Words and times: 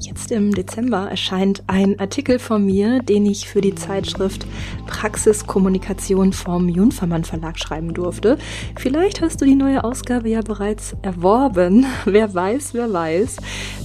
Jetzt 0.00 0.30
im 0.30 0.52
Dezember 0.54 1.10
erscheint 1.10 1.64
ein 1.66 1.98
Artikel 1.98 2.38
von 2.38 2.64
mir, 2.64 3.00
den 3.02 3.26
ich 3.26 3.48
für 3.48 3.60
die 3.60 3.74
Zeitschrift 3.74 4.46
Praxiskommunikation 4.86 6.32
vom 6.32 6.68
Junfermann 6.68 7.24
Verlag 7.24 7.58
schreiben 7.58 7.94
durfte. 7.94 8.38
Vielleicht 8.76 9.20
hast 9.20 9.40
du 9.40 9.44
die 9.44 9.56
neue 9.56 9.82
Ausgabe 9.82 10.28
ja 10.28 10.40
bereits 10.42 10.94
erworben. 11.02 11.86
Wer 12.04 12.32
weiß, 12.32 12.74
wer 12.74 12.92
weiß. 12.92 13.36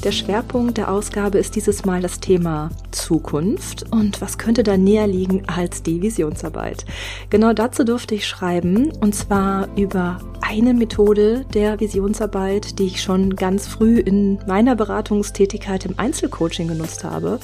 Der 0.03 0.11
Schwerpunkt 0.11 0.77
der 0.77 0.91
Ausgabe 0.91 1.39
ist 1.39 1.55
dieses 1.55 1.85
Mal 1.85 2.01
das 2.01 2.19
Thema 2.19 2.69
Zukunft. 2.91 3.91
Und 3.91 4.21
was 4.21 4.37
könnte 4.37 4.63
da 4.63 4.77
näher 4.77 5.07
liegen 5.07 5.43
als 5.47 5.83
die 5.83 6.01
Visionsarbeit? 6.01 6.85
Genau 7.29 7.53
dazu 7.53 7.83
durfte 7.83 8.15
ich 8.15 8.27
schreiben, 8.27 8.91
und 9.01 9.15
zwar 9.15 9.67
über 9.75 10.19
eine 10.45 10.73
Methode 10.73 11.45
der 11.53 11.79
Visionsarbeit, 11.79 12.77
die 12.77 12.87
ich 12.87 13.01
schon 13.01 13.35
ganz 13.35 13.65
früh 13.65 13.99
in 13.99 14.39
meiner 14.45 14.75
Beratungstätigkeit 14.75 15.85
im 15.85 15.97
Einzelcoaching 15.97 16.67
genutzt 16.67 17.03
habe. 17.03 17.39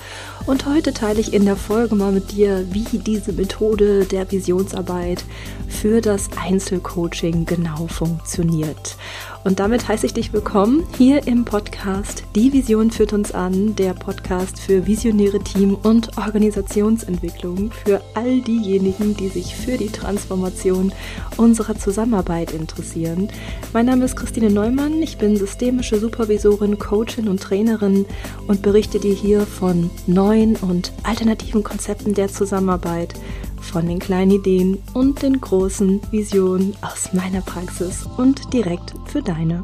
Und 0.45 0.65
heute 0.65 0.93
teile 0.93 1.21
ich 1.21 1.33
in 1.33 1.45
der 1.45 1.55
Folge 1.55 1.95
mal 1.95 2.11
mit 2.11 2.31
dir, 2.31 2.65
wie 2.71 2.97
diese 2.97 3.31
Methode 3.31 4.05
der 4.05 4.29
Visionsarbeit 4.31 5.23
für 5.67 6.01
das 6.01 6.29
Einzelcoaching 6.37 7.45
genau 7.45 7.87
funktioniert. 7.87 8.97
Und 9.45 9.61
damit 9.61 9.87
heiße 9.87 10.05
ich 10.05 10.13
dich 10.13 10.33
willkommen 10.33 10.83
hier 10.97 11.25
im 11.25 11.45
Podcast 11.45 12.23
Die 12.35 12.51
Vision 12.51 12.91
führt 12.91 13.13
uns 13.13 13.31
an, 13.31 13.73
der 13.77 13.93
Podcast 13.93 14.59
für 14.59 14.85
visionäre 14.85 15.39
Team- 15.39 15.75
und 15.75 16.17
Organisationsentwicklung 16.17 17.71
für 17.71 18.01
all 18.15 18.41
diejenigen, 18.41 19.15
die 19.15 19.29
sich 19.29 19.55
für 19.55 19.77
die 19.77 19.87
Transformation 19.87 20.91
unserer 21.37 21.77
Zusammenarbeit 21.77 22.51
interessieren. 22.51 23.29
Mein 23.71 23.85
Name 23.85 24.05
ist 24.05 24.17
Christine 24.17 24.49
Neumann, 24.49 25.01
ich 25.01 25.17
bin 25.17 25.37
systemische 25.37 25.99
Supervisorin, 25.99 26.77
Coachin 26.77 27.29
und 27.29 27.41
Trainerin 27.41 28.05
und 28.47 28.61
berichte 28.61 28.99
dir 28.99 29.13
hier 29.13 29.45
von 29.45 29.89
neuen 30.05 30.57
und 30.57 30.91
alternativen 31.03 31.63
Konzepten 31.63 32.13
der 32.13 32.27
Zusammenarbeit 32.27 33.13
von 33.61 33.87
den 33.87 33.99
kleinen 33.99 34.31
Ideen 34.31 34.77
und 34.93 35.21
den 35.21 35.39
großen 35.39 36.01
Visionen 36.11 36.75
aus 36.81 37.13
meiner 37.13 37.41
Praxis 37.41 38.07
und 38.17 38.53
direkt 38.53 38.93
für 39.05 39.21
deine. 39.21 39.63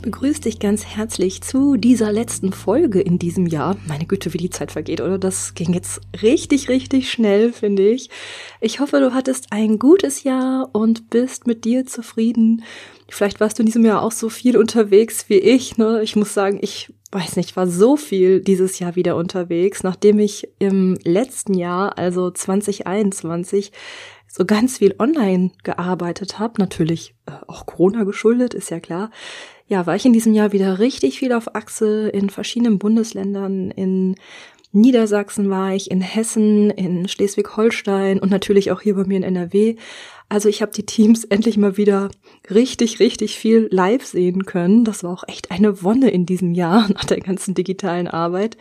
Ich 0.00 0.04
begrüße 0.04 0.40
dich 0.40 0.58
ganz 0.58 0.86
herzlich 0.86 1.42
zu 1.42 1.76
dieser 1.76 2.10
letzten 2.10 2.54
Folge 2.54 3.02
in 3.02 3.18
diesem 3.18 3.44
Jahr. 3.44 3.76
Meine 3.86 4.06
Güte, 4.06 4.32
wie 4.32 4.38
die 4.38 4.48
Zeit 4.48 4.72
vergeht, 4.72 5.02
oder? 5.02 5.18
Das 5.18 5.52
ging 5.52 5.74
jetzt 5.74 6.00
richtig, 6.22 6.70
richtig 6.70 7.12
schnell, 7.12 7.52
finde 7.52 7.86
ich. 7.86 8.08
Ich 8.62 8.80
hoffe, 8.80 8.98
du 9.00 9.12
hattest 9.12 9.48
ein 9.50 9.78
gutes 9.78 10.22
Jahr 10.22 10.70
und 10.72 11.10
bist 11.10 11.46
mit 11.46 11.66
dir 11.66 11.84
zufrieden. 11.84 12.64
Vielleicht 13.10 13.40
warst 13.40 13.58
du 13.58 13.62
in 13.62 13.66
diesem 13.66 13.84
Jahr 13.84 14.02
auch 14.02 14.12
so 14.12 14.30
viel 14.30 14.56
unterwegs 14.56 15.28
wie 15.28 15.36
ich. 15.36 15.76
Ne? 15.76 16.00
Ich 16.02 16.16
muss 16.16 16.32
sagen, 16.32 16.60
ich 16.62 16.94
weiß 17.12 17.36
nicht, 17.36 17.54
war 17.56 17.66
so 17.66 17.98
viel 17.98 18.40
dieses 18.40 18.78
Jahr 18.78 18.96
wieder 18.96 19.16
unterwegs, 19.16 19.82
nachdem 19.82 20.18
ich 20.18 20.48
im 20.58 20.96
letzten 21.04 21.52
Jahr, 21.52 21.98
also 21.98 22.30
2021, 22.30 23.70
so 24.32 24.46
ganz 24.46 24.78
viel 24.78 24.94
online 24.98 25.50
gearbeitet 25.62 26.38
habe. 26.38 26.54
Natürlich 26.58 27.16
äh, 27.26 27.32
auch 27.48 27.66
Corona 27.66 28.04
geschuldet, 28.04 28.54
ist 28.54 28.70
ja 28.70 28.80
klar 28.80 29.10
ja, 29.70 29.86
war 29.86 29.94
ich 29.94 30.04
in 30.04 30.12
diesem 30.12 30.34
Jahr 30.34 30.52
wieder 30.52 30.80
richtig 30.80 31.20
viel 31.20 31.32
auf 31.32 31.54
Achse 31.54 32.08
in 32.08 32.28
verschiedenen 32.28 32.80
Bundesländern. 32.80 33.70
In 33.70 34.16
Niedersachsen 34.72 35.48
war 35.48 35.72
ich, 35.72 35.92
in 35.92 36.00
Hessen, 36.00 36.70
in 36.70 37.06
Schleswig-Holstein 37.06 38.18
und 38.18 38.32
natürlich 38.32 38.72
auch 38.72 38.80
hier 38.80 38.96
bei 38.96 39.04
mir 39.04 39.18
in 39.18 39.22
NRW. 39.22 39.76
Also 40.28 40.48
ich 40.48 40.60
habe 40.60 40.72
die 40.72 40.86
Teams 40.86 41.22
endlich 41.30 41.56
mal 41.56 41.76
wieder 41.76 42.10
richtig, 42.50 42.98
richtig 42.98 43.38
viel 43.38 43.68
live 43.70 44.04
sehen 44.04 44.44
können. 44.44 44.84
Das 44.84 45.04
war 45.04 45.12
auch 45.12 45.24
echt 45.28 45.52
eine 45.52 45.84
Wonne 45.84 46.10
in 46.10 46.26
diesem 46.26 46.52
Jahr 46.52 46.88
nach 46.92 47.04
der 47.04 47.20
ganzen 47.20 47.54
digitalen 47.54 48.08
Arbeit. 48.08 48.56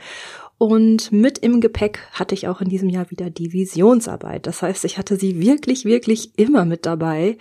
Und 0.59 1.12
mit 1.12 1.40
im 1.40 1.59
Gepäck 1.59 2.02
hatte 2.12 2.36
ich 2.36 2.48
auch 2.48 2.62
in 2.62 2.69
diesem 2.69 2.90
Jahr 2.90 3.09
wieder 3.09 3.31
die 3.31 3.52
Visionsarbeit. 3.52 4.46
Das 4.46 4.62
heißt, 4.62 4.86
ich 4.86 5.00
hatte 5.00 5.16
sie 5.16 5.42
wirklich, 5.42 5.86
wirklich 5.86 6.38
immer 6.38 6.66
mit 6.66 6.86
dabei 6.86 7.38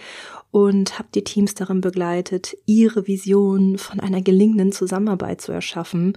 und 0.51 0.99
habe 0.99 1.09
die 1.15 1.25
Teams 1.25 1.55
darin 1.55 1.81
begleitet, 1.81 2.57
ihre 2.67 3.07
Vision 3.07 3.79
von 3.79 4.01
einer 4.01 4.23
gelingenden 4.23 4.73
Zusammenarbeit 4.73 5.41
zu 5.41 5.53
erschaffen. 5.53 6.17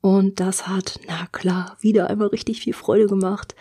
Und 0.00 0.40
das 0.40 0.68
hat, 0.68 1.00
na 1.06 1.26
klar, 1.32 1.76
wieder 1.80 2.08
einmal 2.08 2.28
richtig 2.28 2.60
viel 2.60 2.72
Freude 2.72 3.06
gemacht 3.06 3.54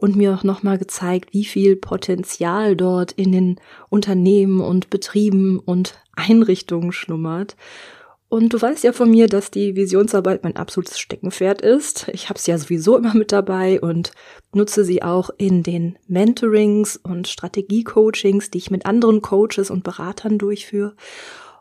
und 0.00 0.16
mir 0.16 0.34
auch 0.34 0.44
nochmal 0.44 0.76
gezeigt, 0.76 1.32
wie 1.32 1.44
viel 1.44 1.76
Potenzial 1.76 2.76
dort 2.76 3.12
in 3.12 3.32
den 3.32 3.60
Unternehmen 3.90 4.60
und 4.60 4.90
Betrieben 4.90 5.58
und 5.58 5.94
Einrichtungen 6.16 6.92
schlummert. 6.92 7.56
Und 8.34 8.52
du 8.52 8.60
weißt 8.60 8.82
ja 8.82 8.90
von 8.90 9.12
mir, 9.12 9.28
dass 9.28 9.52
die 9.52 9.76
Visionsarbeit 9.76 10.42
mein 10.42 10.56
absolutes 10.56 10.98
Steckenpferd 10.98 11.62
ist. 11.62 12.08
Ich 12.12 12.28
habe 12.28 12.40
sie 12.40 12.50
ja 12.50 12.58
sowieso 12.58 12.98
immer 12.98 13.14
mit 13.14 13.30
dabei 13.30 13.80
und 13.80 14.10
nutze 14.52 14.84
sie 14.84 15.04
auch 15.04 15.30
in 15.38 15.62
den 15.62 16.00
Mentorings 16.08 16.96
und 16.96 17.28
Strategiecoachings, 17.28 18.50
die 18.50 18.58
ich 18.58 18.72
mit 18.72 18.86
anderen 18.86 19.22
Coaches 19.22 19.70
und 19.70 19.84
Beratern 19.84 20.38
durchführe. 20.38 20.96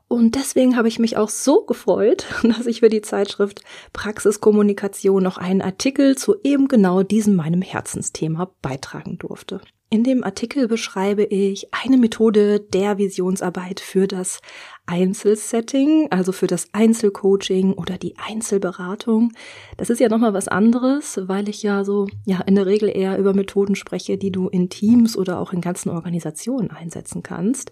Und 0.07 0.33
deswegen 0.33 0.75
habe 0.75 0.87
ich 0.87 0.97
mich 0.97 1.15
auch 1.15 1.29
so 1.29 1.63
gefreut, 1.63 2.25
dass 2.43 2.65
ich 2.65 2.79
für 2.79 2.89
die 2.89 3.03
Zeitschrift 3.03 3.61
Praxiskommunikation 3.93 5.21
noch 5.21 5.37
einen 5.37 5.61
Artikel 5.61 6.17
zu 6.17 6.37
eben 6.43 6.67
genau 6.67 7.03
diesem 7.03 7.35
meinem 7.35 7.61
Herzensthema 7.61 8.49
beitragen 8.63 9.19
durfte. 9.19 9.61
In 9.93 10.03
dem 10.03 10.23
Artikel 10.23 10.67
beschreibe 10.67 11.23
ich 11.23 11.67
eine 11.71 11.97
Methode 11.97 12.59
der 12.59 12.97
Visionsarbeit 12.97 13.79
für 13.79 14.07
das 14.07 14.39
Einzelsetting, 14.85 16.07
also 16.11 16.31
für 16.31 16.47
das 16.47 16.67
Einzelcoaching 16.73 17.73
oder 17.73 17.97
die 17.97 18.15
Einzelberatung. 18.17 19.31
Das 19.77 19.89
ist 19.89 19.99
ja 19.99 20.09
nochmal 20.09 20.33
was 20.33 20.47
anderes, 20.47 21.19
weil 21.23 21.47
ich 21.47 21.63
ja 21.63 21.85
so, 21.85 22.07
ja, 22.25 22.41
in 22.41 22.55
der 22.55 22.65
Regel 22.65 22.89
eher 22.89 23.17
über 23.17 23.33
Methoden 23.33 23.75
spreche, 23.75 24.17
die 24.17 24.31
du 24.31 24.49
in 24.49 24.69
Teams 24.69 25.15
oder 25.17 25.39
auch 25.39 25.53
in 25.53 25.61
ganzen 25.61 25.89
Organisationen 25.89 26.71
einsetzen 26.71 27.23
kannst. 27.23 27.71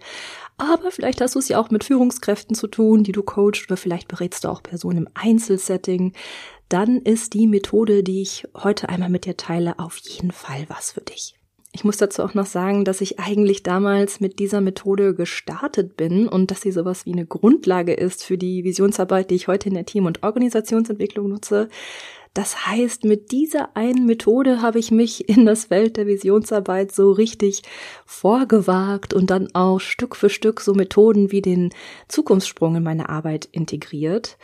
Aber 0.58 0.92
vielleicht 0.92 1.20
hast 1.22 1.36
du 1.36 1.40
es 1.40 1.50
ja 1.50 1.60
auch 1.60 1.70
mit 1.70 1.84
Führungskräften 1.84 2.56
zu 2.56 2.68
tun, 2.68 3.04
die 3.04 3.12
du 3.12 3.24
coachst 3.24 3.70
oder 3.70 3.78
vielleicht 3.78 4.08
berätst 4.08 4.46
du 4.46 4.50
auch 4.50 4.64
Personen 4.64 5.00
im 5.00 5.08
Einzelsetting. 5.14 6.14
Dann 6.70 6.98
ist 6.98 7.34
die 7.34 7.48
Methode, 7.48 8.04
die 8.04 8.22
ich 8.22 8.48
heute 8.56 8.88
einmal 8.88 9.10
mit 9.10 9.26
dir 9.26 9.36
teile, 9.36 9.80
auf 9.80 9.98
jeden 9.98 10.32
Fall 10.32 10.66
was 10.70 10.94
für 10.94 11.02
dich. 11.02 11.36
Ich 11.74 11.86
muss 11.86 11.96
dazu 11.96 12.24
auch 12.24 12.34
noch 12.34 12.46
sagen, 12.46 12.84
dass 12.84 13.00
ich 13.00 13.20
eigentlich 13.20 13.64
damals 13.64 14.20
mit 14.20 14.40
dieser 14.40 14.60
Methode 14.60 15.16
gestartet 15.16 15.96
bin 15.96 16.28
und 16.28 16.52
dass 16.52 16.62
sie 16.62 16.72
sowas 16.72 17.06
wie 17.06 17.14
eine 17.14 17.26
Grundlage 17.26 17.94
ist 17.94 18.26
für 18.26 18.38
die 18.38 18.66
Visionsarbeit, 18.66 19.30
die 19.30 19.36
ich 19.36 19.48
heute 19.48 19.70
in 19.70 19.76
der 19.76 19.86
Team- 19.86 20.06
und 20.06 20.22
Organisationsentwicklung 20.22 21.30
nutze. 21.30 21.70
Das 22.34 22.66
heißt, 22.68 23.06
mit 23.06 23.32
dieser 23.32 23.76
einen 23.76 24.06
Methode 24.06 24.62
habe 24.62 24.80
ich 24.80 24.92
mich 24.92 25.30
in 25.30 25.46
das 25.46 25.66
Feld 25.66 25.96
der 25.96 26.08
Visionsarbeit 26.08 26.92
so 26.92 27.12
richtig 27.12 27.62
vorgewagt 28.06 29.14
und 29.14 29.30
dann 29.30 29.50
auch 29.54 29.80
Stück 29.80 30.16
für 30.16 30.30
Stück 30.30 30.60
so 30.60 30.74
Methoden 30.74 31.32
wie 31.32 31.42
den 31.42 31.74
Zukunftssprung 32.10 32.76
in 32.76 32.84
meine 32.84 33.10
Arbeit 33.10 33.48
integriert. 33.52 34.38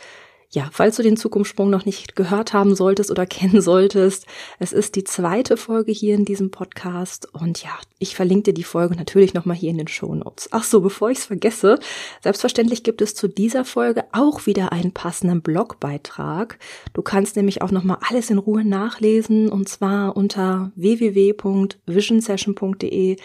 Ja, 0.50 0.70
falls 0.72 0.96
du 0.96 1.02
den 1.02 1.18
Zukunftssprung 1.18 1.68
noch 1.68 1.84
nicht 1.84 2.16
gehört 2.16 2.54
haben 2.54 2.74
solltest 2.74 3.10
oder 3.10 3.26
kennen 3.26 3.60
solltest, 3.60 4.26
es 4.58 4.72
ist 4.72 4.96
die 4.96 5.04
zweite 5.04 5.58
Folge 5.58 5.92
hier 5.92 6.14
in 6.14 6.24
diesem 6.24 6.50
Podcast 6.50 7.28
und 7.34 7.62
ja, 7.62 7.68
ich 7.98 8.16
verlinke 8.16 8.44
dir 8.44 8.54
die 8.54 8.64
Folge 8.64 8.96
natürlich 8.96 9.34
nochmal 9.34 9.56
hier 9.56 9.68
in 9.68 9.76
den 9.76 9.88
Show 9.88 10.14
Notes. 10.14 10.48
Ach 10.50 10.64
so, 10.64 10.80
bevor 10.80 11.10
ich 11.10 11.18
es 11.18 11.26
vergesse, 11.26 11.78
selbstverständlich 12.22 12.82
gibt 12.82 13.02
es 13.02 13.14
zu 13.14 13.28
dieser 13.28 13.66
Folge 13.66 14.06
auch 14.12 14.46
wieder 14.46 14.72
einen 14.72 14.92
passenden 14.92 15.42
Blogbeitrag. 15.42 16.58
Du 16.94 17.02
kannst 17.02 17.36
nämlich 17.36 17.60
auch 17.60 17.70
nochmal 17.70 17.98
alles 18.08 18.30
in 18.30 18.38
Ruhe 18.38 18.64
nachlesen 18.64 19.50
und 19.50 19.68
zwar 19.68 20.16
unter 20.16 20.72
www.visionsession.de 20.76 23.16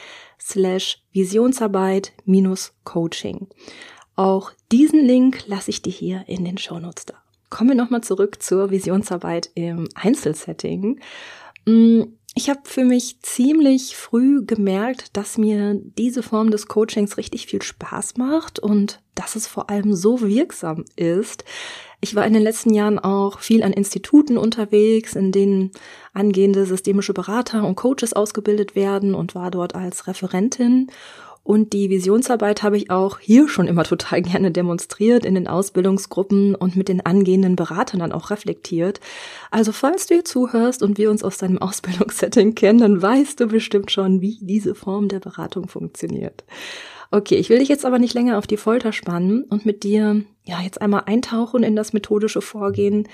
slash 0.41 1.01
Visionsarbeit 1.13 2.11
minus 2.25 2.73
Coaching. 2.83 3.47
Auch 4.15 4.51
diesen 4.71 5.05
Link 5.05 5.43
lasse 5.47 5.71
ich 5.71 5.81
dir 5.81 5.91
hier 5.91 6.23
in 6.27 6.45
den 6.45 6.57
Shownotes 6.57 7.05
da. 7.05 7.15
Kommen 7.49 7.69
wir 7.69 7.75
nochmal 7.75 8.01
zurück 8.01 8.41
zur 8.41 8.71
Visionsarbeit 8.71 9.51
im 9.55 9.87
Einzelsetting. 9.95 10.99
Mm, 11.65 12.03
ich 12.35 12.49
habe 12.49 12.61
für 12.63 12.83
mich 12.83 13.19
ziemlich 13.21 13.95
früh 13.95 14.43
gemerkt, 14.43 15.15
dass 15.15 15.37
mir 15.37 15.79
diese 15.97 16.23
Form 16.23 16.49
des 16.49 16.67
Coachings 16.67 17.17
richtig 17.17 17.45
viel 17.45 17.61
Spaß 17.61 18.17
macht 18.17 18.57
und 18.57 19.01
dass 19.13 19.35
es 19.35 19.45
vor 19.45 19.69
allem 19.69 19.93
so 19.93 20.21
wirksam 20.21 20.83
ist. 20.95 21.43
Ich 22.01 22.15
war 22.15 22.25
in 22.25 22.33
den 22.33 22.41
letzten 22.41 22.73
Jahren 22.73 22.97
auch 22.97 23.39
viel 23.39 23.61
an 23.61 23.71
Instituten 23.71 24.37
unterwegs, 24.37 25.15
in 25.15 25.31
denen 25.31 25.71
angehende 26.13 26.65
systemische 26.65 27.13
Berater 27.13 27.65
und 27.65 27.75
Coaches 27.75 28.13
ausgebildet 28.13 28.75
werden 28.75 29.13
und 29.13 29.35
war 29.35 29.51
dort 29.51 29.75
als 29.75 30.07
Referentin 30.07 30.87
Und 31.43 31.73
die 31.73 31.89
Visionsarbeit 31.89 32.63
habe 32.63 32.77
ich 32.77 32.89
auch 32.89 33.19
hier 33.19 33.49
schon 33.49 33.67
immer 33.67 33.83
total 33.83 34.21
gerne 34.23 34.51
demonstriert 34.51 35.25
in 35.25 35.35
den 35.35 35.47
Ausbildungsgruppen 35.47 36.55
und 36.55 36.75
mit 36.75 36.87
den 36.87 37.05
angehenden 37.05 37.55
Beratern 37.55 37.99
dann 37.99 38.13
auch 38.13 38.29
reflektiert. 38.29 39.01
Also 39.51 39.71
falls 39.73 40.07
du 40.07 40.15
hier 40.15 40.25
zuhörst 40.25 40.81
und 40.81 40.97
wir 40.97 41.11
uns 41.11 41.23
aus 41.23 41.37
deinem 41.37 41.57
Ausbildungssetting 41.61 42.55
kennen, 42.55 42.79
dann 42.79 43.01
weißt 43.01 43.39
du 43.39 43.47
bestimmt 43.47 43.91
schon, 43.91 44.21
wie 44.21 44.39
diese 44.41 44.73
Form 44.73 45.09
der 45.09 45.19
Beratung 45.19 45.67
funktioniert. 45.67 46.45
Okay, 47.11 47.35
ich 47.35 47.49
will 47.49 47.59
dich 47.59 47.69
jetzt 47.69 47.85
aber 47.85 47.99
nicht 47.99 48.15
länger 48.15 48.39
auf 48.39 48.47
die 48.47 48.57
Folter 48.57 48.91
spannen 48.91 49.43
und 49.43 49.65
mit 49.65 49.83
dir 49.83 50.23
ja 50.45 50.61
jetzt 50.61 50.81
einmal 50.81 51.03
eintauchen 51.05 51.61
in 51.61 51.75
das 51.75 51.93
methodische 51.93 52.41
Vorgehen. 52.41 53.07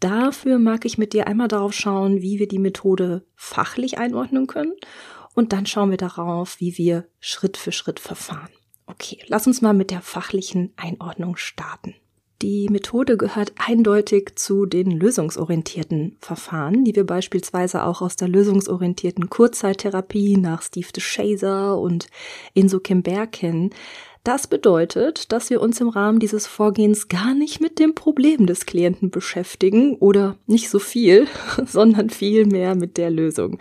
Dafür 0.00 0.58
mag 0.58 0.84
ich 0.84 0.98
mit 0.98 1.12
dir 1.12 1.26
einmal 1.26 1.48
darauf 1.48 1.72
schauen, 1.72 2.20
wie 2.22 2.38
wir 2.38 2.48
die 2.48 2.58
Methode 2.58 3.24
fachlich 3.34 3.98
einordnen 3.98 4.46
können 4.46 4.72
und 5.36 5.52
dann 5.52 5.66
schauen 5.66 5.90
wir 5.90 5.98
darauf, 5.98 6.58
wie 6.58 6.76
wir 6.78 7.06
Schritt 7.20 7.56
für 7.56 7.70
Schritt 7.70 8.00
verfahren. 8.00 8.48
Okay, 8.86 9.18
lass 9.28 9.46
uns 9.46 9.60
mal 9.62 9.74
mit 9.74 9.90
der 9.90 10.00
fachlichen 10.00 10.72
Einordnung 10.76 11.36
starten. 11.36 11.94
Die 12.42 12.68
Methode 12.68 13.16
gehört 13.16 13.52
eindeutig 13.56 14.32
zu 14.36 14.66
den 14.66 14.90
lösungsorientierten 14.90 16.16
Verfahren, 16.20 16.84
die 16.84 16.94
wir 16.94 17.04
beispielsweise 17.04 17.84
auch 17.84 18.02
aus 18.02 18.16
der 18.16 18.28
lösungsorientierten 18.28 19.30
Kurzzeittherapie 19.30 20.36
nach 20.36 20.62
Steve 20.62 20.88
DeShazer 20.94 21.78
und 21.78 22.08
Inso 22.52 22.80
Kim 22.80 23.02
Berg 23.02 23.32
kennen. 23.32 23.70
Das 24.22 24.48
bedeutet, 24.48 25.32
dass 25.32 25.50
wir 25.50 25.62
uns 25.62 25.80
im 25.80 25.88
Rahmen 25.88 26.18
dieses 26.18 26.46
Vorgehens 26.46 27.08
gar 27.08 27.32
nicht 27.32 27.60
mit 27.60 27.78
dem 27.78 27.94
Problem 27.94 28.46
des 28.46 28.66
Klienten 28.66 29.10
beschäftigen 29.10 29.94
oder 29.96 30.36
nicht 30.46 30.68
so 30.68 30.78
viel, 30.78 31.28
sondern 31.66 32.10
viel 32.10 32.44
mehr 32.44 32.74
mit 32.74 32.96
der 32.96 33.10
Lösung. 33.10 33.58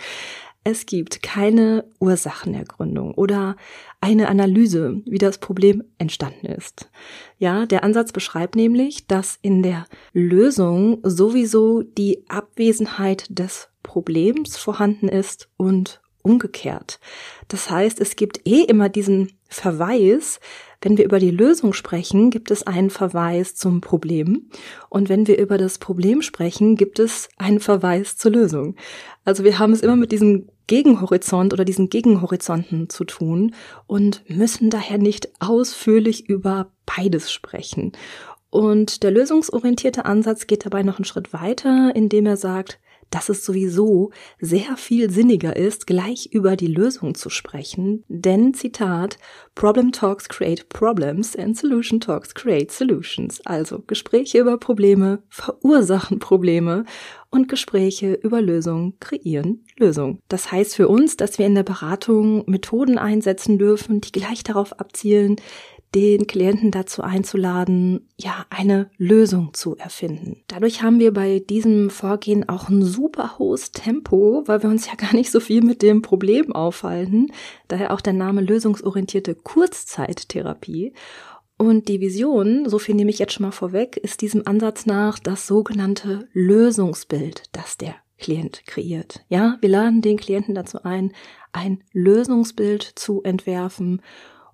Es 0.68 0.88
gibt 0.88 1.22
keine 1.22 1.86
Ursachenergründung 2.00 3.14
oder 3.14 3.56
eine 4.02 4.30
Analyse, 4.30 5.00
wie 5.06 5.20
das 5.20 5.38
Problem 5.38 5.84
entstanden 6.00 6.48
ist. 6.48 6.90
Ja, 7.38 7.68
der 7.68 7.84
Ansatz 7.84 8.12
beschreibt 8.12 8.56
nämlich, 8.56 9.06
dass 9.06 9.38
in 9.44 9.62
der 9.62 9.86
Lösung 10.12 11.02
sowieso 11.04 11.84
die 11.84 12.26
Abwesenheit 12.30 13.28
des 13.30 13.70
Problems 13.84 14.58
vorhanden 14.58 15.08
ist 15.08 15.50
und 15.56 16.02
umgekehrt. 16.24 17.00
Das 17.48 17.70
heißt, 17.70 18.02
es 18.02 18.16
gibt 18.16 18.48
eh 18.48 18.64
immer 18.64 18.90
diesen 18.90 19.34
Verweis, 19.48 20.40
wenn 20.82 20.98
wir 20.98 21.06
über 21.06 21.20
die 21.20 21.32
Lösung 21.32 21.74
sprechen, 21.74 22.30
gibt 22.30 22.52
es 22.52 22.66
einen 22.66 22.90
Verweis 22.90 23.56
zum 23.56 23.82
Problem. 23.82 24.50
Und 24.90 25.10
wenn 25.10 25.28
wir 25.28 25.38
über 25.38 25.58
das 25.58 25.78
Problem 25.78 26.22
sprechen, 26.22 26.76
gibt 26.76 27.00
es 27.00 27.30
einen 27.38 27.60
Verweis 27.60 28.18
zur 28.18 28.32
Lösung. 28.32 28.76
Also 29.24 29.44
wir 29.44 29.58
haben 29.58 29.74
es 29.74 29.82
immer 29.82 29.96
mit 29.96 30.12
diesem 30.12 30.48
Gegenhorizont 30.68 31.54
oder 31.54 31.66
diesen 31.66 31.90
Gegenhorizonten 31.90 32.90
zu 32.90 33.04
tun 33.04 33.54
und 33.88 34.24
müssen 34.28 34.70
daher 34.70 34.98
nicht 34.98 35.30
ausführlich 35.40 36.28
über 36.30 36.72
beides 36.86 37.32
sprechen. 37.32 37.92
Und 38.50 39.04
der 39.04 39.12
lösungsorientierte 39.12 40.06
Ansatz 40.06 40.48
geht 40.48 40.66
dabei 40.66 40.84
noch 40.84 40.98
einen 40.98 41.06
Schritt 41.06 41.34
weiter, 41.34 41.92
indem 41.94 42.26
er 42.26 42.38
sagt, 42.38 42.80
dass 43.16 43.30
es 43.30 43.46
sowieso 43.46 44.12
sehr 44.42 44.76
viel 44.76 45.10
sinniger 45.10 45.56
ist, 45.56 45.88
gleich 45.88 46.28
über 46.34 46.58
die 46.58 46.68
Lösung 46.68 47.16
zu 47.16 47.30
sprechen, 47.30 48.04
denn 48.10 48.54
Zitat, 48.54 49.18
Problem 49.56 49.94
Talks 49.94 50.28
create 50.28 50.68
problems 50.68 51.34
and 51.34 51.56
Solution 51.56 52.02
Talks 52.02 52.36
create 52.36 52.74
solutions. 52.74 53.40
Also 53.46 53.82
Gespräche 53.88 54.40
über 54.40 54.58
Probleme 54.58 55.24
verursachen 55.30 56.20
Probleme 56.20 56.84
und 57.30 57.48
Gespräche 57.48 58.14
über 58.16 58.42
Lösungen 58.42 59.00
kreieren 59.00 59.66
Lösungen. 59.78 60.20
Das 60.28 60.52
heißt 60.52 60.76
für 60.76 60.90
uns, 60.90 61.16
dass 61.16 61.40
wir 61.40 61.46
in 61.46 61.56
der 61.56 61.64
Beratung 61.64 62.44
Methoden 62.48 62.98
einsetzen 62.98 63.58
dürfen, 63.58 64.02
die 64.02 64.12
gleich 64.12 64.44
darauf 64.44 64.78
abzielen, 64.80 65.38
den 65.94 66.28
Klienten 66.28 66.72
dazu 66.72 67.02
einzuladen, 67.02 68.10
ja, 68.18 68.46
eine 68.50 68.90
Lösung 68.98 69.54
zu 69.54 69.78
erfinden. 69.78 70.44
Dadurch 70.48 70.82
haben 70.82 71.00
wir 71.00 71.14
bei 71.14 71.40
diesem 71.40 71.90
Vorgehen 71.90 72.50
auch 72.50 72.68
ein 72.70 72.84
super 72.84 73.38
hohes 73.38 73.72
Tempo, 73.72 74.44
weil 74.46 74.62
wir 74.62 74.70
uns 74.70 74.88
ja 74.88 74.96
gar 74.96 75.14
nicht 75.14 75.32
so 75.32 75.40
viel 75.40 75.62
mit 75.62 75.82
dem 75.82 76.02
Problem 76.02 76.52
aufhalten. 76.52 77.32
Daher 77.68 77.94
auch 77.94 78.02
der 78.02 78.14
Name 78.14 78.42
lösungsorientierte 78.42 79.36
Kurzzeittherapie. 79.36 80.94
Und 81.58 81.88
die 81.88 82.02
Vision, 82.02 82.68
so 82.68 82.80
viel 82.80 82.96
nehme 82.96 83.10
ich 83.10 83.20
jetzt 83.20 83.34
schon 83.34 83.46
mal 83.46 83.52
vorweg, 83.52 83.96
ist 83.96 84.22
diesem 84.22 84.46
Ansatz 84.46 84.86
nach 84.86 85.20
das 85.20 85.48
sogenannte 85.48 86.28
Lösungsbild, 86.34 87.44
das 87.54 87.78
der 87.78 87.96
Klient 88.18 88.66
kreiert. 88.66 89.24
Ja, 89.30 89.58
wir 89.62 89.70
laden 89.70 90.02
den 90.02 90.18
Klienten 90.18 90.56
dazu 90.56 90.84
ein, 90.84 91.14
ein 91.54 91.84
Lösungsbild 91.94 92.84
zu 92.84 93.24
entwerfen 93.24 94.02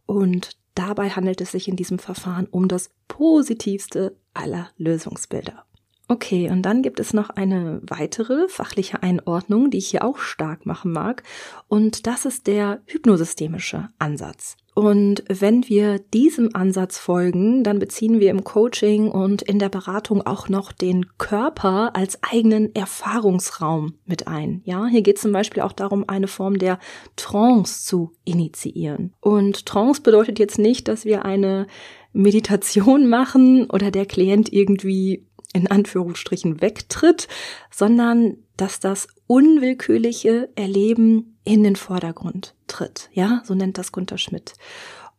und 0.05 0.60
Dabei 0.75 1.09
handelt 1.09 1.41
es 1.41 1.51
sich 1.51 1.67
in 1.67 1.75
diesem 1.75 1.99
Verfahren 1.99 2.47
um 2.49 2.67
das 2.67 2.91
positivste 3.07 4.15
aller 4.33 4.69
Lösungsbilder. 4.77 5.65
Okay, 6.07 6.49
und 6.49 6.63
dann 6.63 6.81
gibt 6.81 6.99
es 6.99 7.13
noch 7.13 7.29
eine 7.29 7.81
weitere 7.83 8.49
fachliche 8.49 9.01
Einordnung, 9.01 9.71
die 9.71 9.77
ich 9.77 9.87
hier 9.87 10.03
auch 10.03 10.17
stark 10.17 10.65
machen 10.65 10.91
mag, 10.91 11.23
und 11.69 12.05
das 12.05 12.25
ist 12.25 12.47
der 12.47 12.81
hypnosystemische 12.85 13.87
Ansatz. 13.97 14.57
Und 14.73 15.23
wenn 15.27 15.67
wir 15.67 15.99
diesem 15.99 16.55
Ansatz 16.55 16.97
folgen, 16.97 17.63
dann 17.63 17.79
beziehen 17.79 18.19
wir 18.19 18.29
im 18.31 18.43
Coaching 18.43 19.09
und 19.09 19.41
in 19.41 19.59
der 19.59 19.69
Beratung 19.69 20.25
auch 20.25 20.47
noch 20.47 20.71
den 20.71 21.17
Körper 21.17 21.95
als 21.95 22.19
eigenen 22.23 22.73
Erfahrungsraum 22.73 23.95
mit 24.05 24.27
ein. 24.27 24.61
Ja, 24.63 24.87
hier 24.87 25.01
geht 25.01 25.17
es 25.17 25.23
zum 25.23 25.33
Beispiel 25.33 25.61
auch 25.63 25.73
darum, 25.73 26.07
eine 26.07 26.27
Form 26.27 26.57
der 26.57 26.79
Trance 27.17 27.85
zu 27.85 28.13
initiieren. 28.23 29.13
Und 29.19 29.65
Trance 29.65 30.01
bedeutet 30.01 30.39
jetzt 30.39 30.57
nicht, 30.57 30.87
dass 30.87 31.03
wir 31.03 31.25
eine 31.25 31.67
Meditation 32.13 33.07
machen 33.09 33.69
oder 33.69 33.91
der 33.91 34.05
Klient 34.05 34.51
irgendwie 34.53 35.27
in 35.53 35.67
Anführungsstrichen 35.67 36.61
wegtritt, 36.61 37.27
sondern 37.69 38.37
dass 38.57 38.79
das 38.79 39.07
unwillkürliche 39.27 40.49
Erleben 40.55 41.37
in 41.43 41.63
den 41.63 41.75
Vordergrund 41.75 42.55
tritt. 42.67 43.09
Ja, 43.13 43.41
so 43.45 43.55
nennt 43.55 43.77
das 43.77 43.91
Gunter 43.91 44.17
Schmidt. 44.17 44.53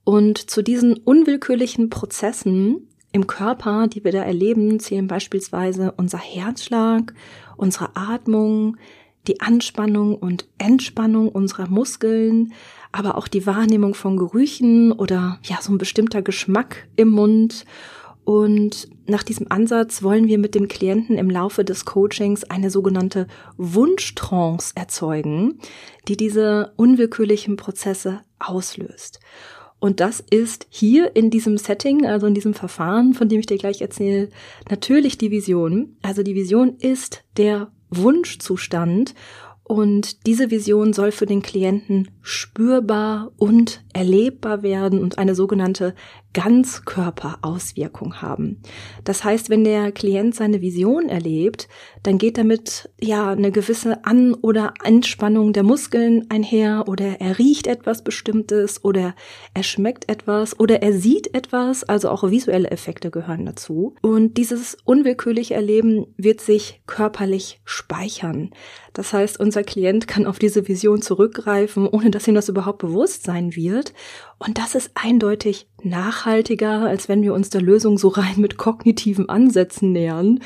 Und 0.05 0.39
zu 0.39 0.63
diesen 0.63 0.95
unwillkürlichen 0.95 1.91
Prozessen 1.91 2.89
im 3.13 3.27
Körper, 3.27 3.89
die 3.89 4.05
wir 4.05 4.13
da 4.13 4.23
erleben, 4.23 4.81
zählen 4.81 5.07
beispielsweise 5.07 5.93
unser 5.97 6.19
Herzschlag, 6.19 7.15
unsere 7.57 7.95
Atmung, 7.95 8.77
die 9.29 9.41
Anspannung 9.41 10.17
und 10.17 10.49
Entspannung 10.59 11.29
unserer 11.29 11.69
Muskeln, 11.69 12.53
aber 12.91 13.17
auch 13.17 13.29
die 13.29 13.47
Wahrnehmung 13.47 13.95
von 13.95 14.17
Gerüchen 14.17 14.93
oder 14.93 15.39
ja, 15.45 15.59
so 15.61 15.73
ein 15.73 15.79
bestimmter 15.79 16.23
Geschmack 16.23 16.89
im 16.97 17.09
Mund 17.09 17.65
und 18.25 18.89
nach 19.07 19.23
diesem 19.23 19.51
Ansatz 19.51 20.03
wollen 20.03 20.29
wir 20.29 20.39
mit 20.39 20.55
dem 20.55 20.69
Klienten 20.69 21.19
im 21.19 21.29
Laufe 21.29 21.65
des 21.65 21.85
Coachings 21.85 22.45
eine 22.45 22.71
sogenannte 22.71 23.27
Wunschtrance 23.57 24.73
erzeugen, 24.77 25.59
die 26.07 26.17
diese 26.17 26.73
unwillkürlichen 26.77 27.57
Prozesse 27.57 28.21
auslöst. 28.39 29.19
Und 29.81 29.99
das 29.99 30.21
ist 30.21 30.67
hier 30.71 31.17
in 31.17 31.31
diesem 31.31 31.59
Setting, 31.59 32.07
also 32.07 32.29
in 32.29 32.35
diesem 32.35 32.55
Verfahren, 32.55 33.15
von 33.15 33.29
dem 33.29 33.41
ich 33.41 33.47
dir 33.47 33.59
gleich 33.59 33.81
erzähle, 33.81 34.29
natürlich 34.71 35.19
die 35.19 35.33
Vision. 35.33 35.97
Also 36.03 36.23
die 36.23 36.37
Vision 36.37 36.77
ist 36.79 37.25
der 37.37 37.73
Wunschzustand 37.91 39.15
und 39.65 40.27
diese 40.27 40.51
Vision 40.51 40.93
soll 40.93 41.13
für 41.13 41.27
den 41.27 41.43
Klienten 41.43 42.11
spürbar 42.21 43.33
und 43.39 43.83
erlebbar 43.93 44.63
werden 44.63 45.01
und 45.01 45.19
eine 45.19 45.35
sogenannte 45.35 45.95
Ganzkörperauswirkung 46.35 48.23
haben. 48.23 48.63
Das 49.05 49.25
heißt, 49.25 49.51
wenn 49.51 49.65
der 49.65 49.93
Klient 49.93 50.35
seine 50.35 50.61
Vision 50.61 51.09
erlebt, 51.09 51.69
dann 52.03 52.19
geht 52.19 52.39
damit 52.39 52.91
ja 53.01 53.31
eine 53.31 53.53
gewisse 53.53 54.05
An- 54.05 54.35
oder 54.35 54.75
Entspannung 54.83 55.53
der 55.53 55.63
Muskeln 55.63 56.27
einher 56.31 56.85
oder 56.87 57.21
er 57.21 57.39
riecht 57.39 57.67
etwas 57.67 58.03
Bestimmtes 58.03 58.85
oder 58.85 59.15
er 59.55 59.63
schmeckt 59.63 60.09
etwas 60.09 60.59
oder 60.59 60.83
er 60.83 60.93
sieht 60.93 61.35
etwas, 61.35 61.85
also 61.85 62.09
auch 62.09 62.31
visuelle 62.31 62.71
Effekte 62.71 63.11
gehören 63.11 63.47
dazu. 63.47 63.95
Und 64.03 64.37
dieses 64.37 64.77
unwillkürliche 64.85 65.55
Erleben 65.55 66.07
wird 66.17 66.41
sich 66.41 66.83
körperlich 66.87 67.61
speichern. 67.65 68.51
Das 68.93 69.13
heißt, 69.13 69.41
unser 69.41 69.63
Klient 69.63 70.07
kann 70.07 70.27
auf 70.27 70.39
diese 70.39 70.69
Vision 70.69 71.01
zurückgreifen, 71.03 71.87
ohne 71.87 72.11
dass 72.11 72.29
ihm 72.29 72.35
das 72.35 72.49
überhaupt 72.49 72.79
bewusst 72.79 73.25
sein 73.25 73.57
wird. 73.57 73.93
Und 74.45 74.59
das 74.59 74.75
ist 74.75 74.91
eindeutig 74.95 75.69
nachhaltiger, 75.83 76.81
als 76.81 77.09
wenn 77.09 77.23
wir 77.23 77.33
uns 77.33 77.51
der 77.51 77.63
Lösung 77.63 77.97
so 77.97 78.09
rein 78.09 78.35
mit 78.41 78.57
kognitiven 78.57 79.29
Ansätzen 79.29 79.93
nähern 79.93 80.41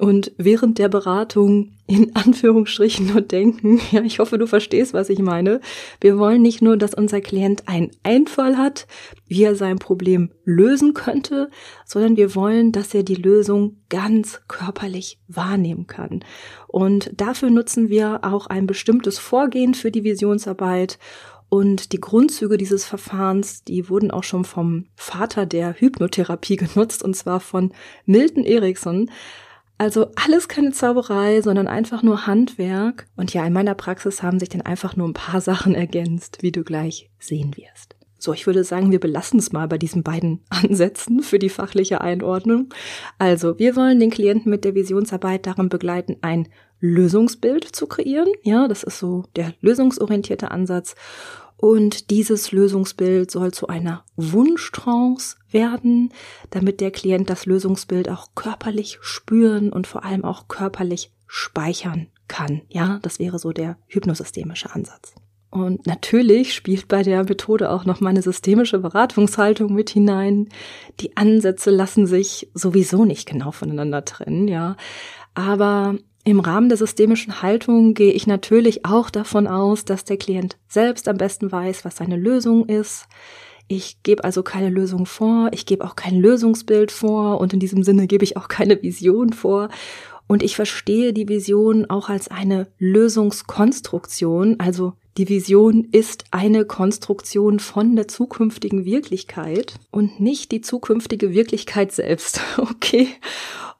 und 0.00 0.32
während 0.38 0.78
der 0.78 0.88
Beratung 0.88 1.72
in 1.86 2.16
Anführungsstrichen 2.16 3.08
nur 3.08 3.20
denken, 3.20 3.80
ja, 3.90 4.02
ich 4.02 4.18
hoffe, 4.18 4.38
du 4.38 4.46
verstehst, 4.46 4.94
was 4.94 5.10
ich 5.10 5.18
meine. 5.18 5.60
Wir 6.00 6.18
wollen 6.18 6.40
nicht 6.40 6.62
nur, 6.62 6.78
dass 6.78 6.94
unser 6.94 7.20
Klient 7.20 7.68
einen 7.68 7.90
Einfall 8.02 8.56
hat, 8.56 8.86
wie 9.26 9.42
er 9.42 9.56
sein 9.56 9.78
Problem 9.78 10.30
lösen 10.44 10.94
könnte, 10.94 11.50
sondern 11.84 12.16
wir 12.16 12.34
wollen, 12.34 12.72
dass 12.72 12.94
er 12.94 13.02
die 13.02 13.16
Lösung 13.16 13.76
ganz 13.90 14.40
körperlich 14.48 15.18
wahrnehmen 15.28 15.86
kann. 15.86 16.24
Und 16.66 17.10
dafür 17.14 17.50
nutzen 17.50 17.90
wir 17.90 18.20
auch 18.22 18.46
ein 18.46 18.66
bestimmtes 18.66 19.18
Vorgehen 19.18 19.74
für 19.74 19.90
die 19.90 20.04
Visionsarbeit 20.04 20.98
Und 21.50 21.92
die 21.92 22.00
Grundzüge 22.00 22.56
dieses 22.56 22.86
Verfahrens, 22.86 23.64
die 23.64 23.90
wurden 23.90 24.12
auch 24.12 24.22
schon 24.22 24.44
vom 24.44 24.86
Vater 24.94 25.46
der 25.46 25.74
Hypnotherapie 25.74 26.56
genutzt, 26.56 27.02
und 27.02 27.14
zwar 27.14 27.40
von 27.40 27.72
Milton 28.06 28.44
Erickson. 28.44 29.10
Also 29.76 30.08
alles 30.14 30.46
keine 30.46 30.72
Zauberei, 30.72 31.42
sondern 31.42 31.66
einfach 31.66 32.02
nur 32.02 32.26
Handwerk. 32.26 33.06
Und 33.16 33.34
ja, 33.34 33.44
in 33.44 33.52
meiner 33.52 33.74
Praxis 33.74 34.22
haben 34.22 34.38
sich 34.38 34.48
dann 34.48 34.62
einfach 34.62 34.94
nur 34.94 35.08
ein 35.08 35.14
paar 35.14 35.40
Sachen 35.42 35.74
ergänzt, 35.74 36.38
wie 36.40 36.52
du 36.52 36.62
gleich 36.62 37.10
sehen 37.18 37.56
wirst. 37.56 37.96
So, 38.18 38.34
ich 38.34 38.46
würde 38.46 38.62
sagen, 38.62 38.92
wir 38.92 39.00
belassen 39.00 39.38
es 39.38 39.50
mal 39.50 39.66
bei 39.66 39.78
diesen 39.78 40.02
beiden 40.02 40.44
Ansätzen 40.50 41.20
für 41.22 41.40
die 41.40 41.48
fachliche 41.48 42.00
Einordnung. 42.00 42.72
Also, 43.18 43.58
wir 43.58 43.74
wollen 43.74 43.98
den 43.98 44.10
Klienten 44.10 44.50
mit 44.50 44.64
der 44.64 44.74
Visionsarbeit 44.74 45.46
darin 45.46 45.68
begleiten, 45.68 46.18
ein 46.20 46.48
Lösungsbild 46.80 47.64
zu 47.64 47.86
kreieren. 47.86 48.28
Ja, 48.42 48.68
das 48.68 48.82
ist 48.82 48.98
so 48.98 49.24
der 49.36 49.54
lösungsorientierte 49.60 50.50
Ansatz. 50.50 50.94
Und 51.56 52.08
dieses 52.10 52.52
Lösungsbild 52.52 53.30
soll 53.30 53.52
zu 53.52 53.68
einer 53.68 54.02
Wunschtrance 54.16 55.36
werden, 55.50 56.10
damit 56.48 56.80
der 56.80 56.90
Klient 56.90 57.28
das 57.28 57.44
Lösungsbild 57.44 58.08
auch 58.08 58.28
körperlich 58.34 58.98
spüren 59.02 59.70
und 59.70 59.86
vor 59.86 60.04
allem 60.04 60.24
auch 60.24 60.48
körperlich 60.48 61.12
speichern 61.26 62.08
kann. 62.28 62.62
Ja, 62.70 62.98
das 63.02 63.18
wäre 63.18 63.38
so 63.38 63.52
der 63.52 63.76
hypnosystemische 63.88 64.74
Ansatz. 64.74 65.14
Und 65.50 65.86
natürlich 65.86 66.54
spielt 66.54 66.88
bei 66.88 67.02
der 67.02 67.24
Methode 67.24 67.70
auch 67.70 67.84
noch 67.84 68.00
meine 68.00 68.22
systemische 68.22 68.78
Beratungshaltung 68.78 69.74
mit 69.74 69.90
hinein. 69.90 70.48
Die 71.00 71.16
Ansätze 71.16 71.70
lassen 71.70 72.06
sich 72.06 72.48
sowieso 72.54 73.04
nicht 73.04 73.28
genau 73.28 73.50
voneinander 73.50 74.04
trennen, 74.04 74.48
ja. 74.48 74.76
Aber 75.34 75.96
im 76.24 76.40
Rahmen 76.40 76.68
der 76.68 76.78
systemischen 76.78 77.42
Haltung 77.42 77.94
gehe 77.94 78.12
ich 78.12 78.26
natürlich 78.26 78.84
auch 78.84 79.10
davon 79.10 79.46
aus, 79.46 79.84
dass 79.84 80.04
der 80.04 80.18
Klient 80.18 80.58
selbst 80.68 81.08
am 81.08 81.16
besten 81.16 81.50
weiß, 81.50 81.84
was 81.84 81.96
seine 81.96 82.16
Lösung 82.16 82.66
ist. 82.66 83.06
Ich 83.68 84.02
gebe 84.02 84.24
also 84.24 84.42
keine 84.42 84.68
Lösung 84.68 85.06
vor, 85.06 85.50
ich 85.52 85.64
gebe 85.64 85.84
auch 85.84 85.96
kein 85.96 86.20
Lösungsbild 86.20 86.90
vor 86.90 87.40
und 87.40 87.52
in 87.52 87.60
diesem 87.60 87.82
Sinne 87.82 88.06
gebe 88.06 88.24
ich 88.24 88.36
auch 88.36 88.48
keine 88.48 88.82
Vision 88.82 89.32
vor. 89.32 89.68
Und 90.26 90.42
ich 90.42 90.54
verstehe 90.56 91.12
die 91.12 91.28
Vision 91.28 91.86
auch 91.88 92.08
als 92.08 92.28
eine 92.28 92.68
Lösungskonstruktion, 92.78 94.60
also 94.60 94.92
die 95.16 95.28
Vision 95.28 95.88
ist 95.90 96.24
eine 96.30 96.64
Konstruktion 96.64 97.58
von 97.58 97.96
der 97.96 98.08
zukünftigen 98.08 98.84
Wirklichkeit 98.84 99.74
und 99.90 100.20
nicht 100.20 100.52
die 100.52 100.60
zukünftige 100.60 101.34
Wirklichkeit 101.34 101.92
selbst. 101.92 102.40
Okay. 102.58 103.08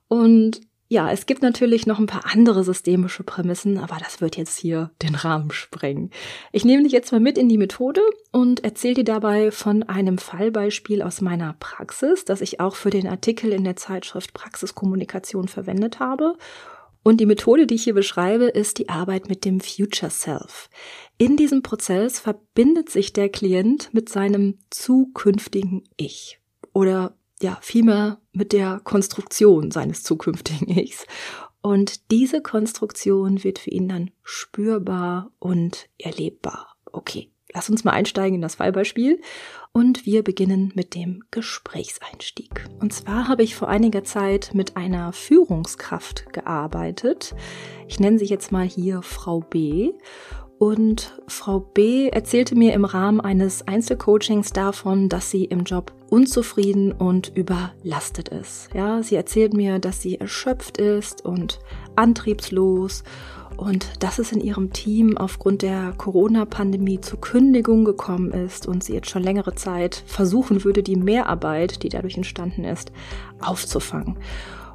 Und 0.09 0.61
ja, 0.93 1.09
es 1.13 1.27
gibt 1.27 1.41
natürlich 1.41 1.87
noch 1.87 2.01
ein 2.01 2.09
paar 2.09 2.27
andere 2.33 2.65
systemische 2.65 3.23
Prämissen, 3.23 3.79
aber 3.79 3.99
das 4.01 4.21
wird 4.21 4.37
jetzt 4.37 4.59
hier 4.59 4.91
den 5.03 5.15
Rahmen 5.15 5.53
sprengen. 5.53 6.11
Ich 6.51 6.65
nehme 6.65 6.83
dich 6.83 6.91
jetzt 6.91 7.13
mal 7.13 7.21
mit 7.21 7.39
in 7.39 7.49
die 7.49 7.59
Methode 7.59 8.01
und 8.33 8.65
erzähle 8.65 8.95
dir 8.95 9.05
dabei 9.05 9.53
von 9.53 9.85
einem 9.85 10.19
Fallbeispiel 10.19 11.03
aus 11.03 11.21
meiner 11.21 11.55
Praxis, 11.61 12.25
das 12.25 12.41
ich 12.41 12.59
auch 12.59 12.75
für 12.75 12.91
den 12.91 13.07
Artikel 13.07 13.53
in 13.53 13.63
der 13.63 13.77
Zeitschrift 13.77 14.35
Praxiskommunikation 14.35 15.47
verwendet 15.47 16.01
habe 16.01 16.35
und 17.05 17.21
die 17.21 17.27
Methode, 17.27 17.69
die 17.69 17.77
ich 17.77 17.85
hier 17.85 17.95
beschreibe, 17.95 18.47
ist 18.47 18.79
die 18.79 18.89
Arbeit 18.89 19.29
mit 19.29 19.45
dem 19.45 19.61
Future 19.61 20.11
Self. 20.11 20.69
In 21.19 21.37
diesem 21.37 21.63
Prozess 21.63 22.19
verbindet 22.19 22.91
sich 22.91 23.13
der 23.13 23.29
Klient 23.29 23.95
mit 23.95 24.09
seinem 24.09 24.59
zukünftigen 24.71 25.85
Ich 25.97 26.41
oder 26.73 27.17
ja, 27.43 27.59
vielmehr 27.61 28.19
mit 28.33 28.53
der 28.53 28.81
Konstruktion 28.85 29.71
seines 29.71 30.03
zukünftigen 30.03 30.69
Ichs. 30.79 31.07
Und 31.63 32.11
diese 32.11 32.41
Konstruktion 32.41 33.45
wird 33.45 33.59
für 33.59 33.71
ihn 33.71 33.89
dann 33.89 34.11
spürbar 34.23 35.31
und 35.39 35.89
erlebbar. 35.99 36.75
Okay, 36.91 37.31
lass 37.53 37.69
uns 37.69 37.85
mal 37.85 37.93
einsteigen 37.93 38.37
in 38.37 38.41
das 38.41 38.55
Fallbeispiel 38.55 39.21
und 39.73 40.07
wir 40.07 40.25
beginnen 40.25 40.73
mit 40.75 40.95
dem 40.95 41.23
Gesprächseinstieg. 41.31 42.67
Und 42.81 42.93
zwar 42.93 43.29
habe 43.29 43.43
ich 43.43 43.55
vor 43.55 43.69
einiger 43.69 44.05
Zeit 44.05 44.51
mit 44.55 44.77
einer 44.77 45.13
Führungskraft 45.13 46.33
gearbeitet. 46.33 47.35
Ich 47.89 48.01
nenne 48.01 48.19
sie 48.19 48.25
jetzt 48.25 48.53
mal 48.53 48.67
hier 48.67 49.03
Frau 49.03 49.41
B. 49.41 49.93
Und 50.59 51.19
Frau 51.27 51.61
B 51.61 52.09
erzählte 52.09 52.55
mir 52.55 52.75
im 52.75 52.85
Rahmen 52.85 53.21
eines 53.21 53.67
Einzelcoachings 53.67 54.53
davon, 54.53 55.09
dass 55.09 55.31
sie 55.31 55.45
im 55.45 55.65
Job 55.65 55.93
unzufrieden 56.11 56.93
und 56.93 57.33
überlastet 57.35 58.29
ist. 58.29 58.69
Ja, 58.75 59.02
sie 59.02 59.14
erzählt 59.14 59.55
mir, 59.55 59.79
dass 59.79 60.02
sie 60.02 60.21
erschöpft 60.21 60.79
ist 60.79 61.25
und 61.25 61.61
antriebslos 61.97 63.05
und 63.57 64.02
dass 64.02 64.19
es 64.19 64.33
in 64.33 64.40
ihrem 64.40 64.73
Team 64.73 65.17
aufgrund 65.17 65.62
der 65.62 65.93
Corona-Pandemie 65.97 67.00
zu 67.00 67.17
Kündigung 67.17 67.85
gekommen 67.85 68.33
ist 68.33 68.67
und 68.67 68.83
sie 68.83 68.95
jetzt 68.95 69.11
schon 69.11 69.23
längere 69.23 69.55
Zeit 69.55 70.02
versuchen 70.07 70.64
würde, 70.64 70.83
die 70.83 70.97
Mehrarbeit, 70.97 71.83
die 71.83 71.88
dadurch 71.88 72.17
entstanden 72.17 72.64
ist, 72.64 72.90
aufzufangen. 73.40 74.17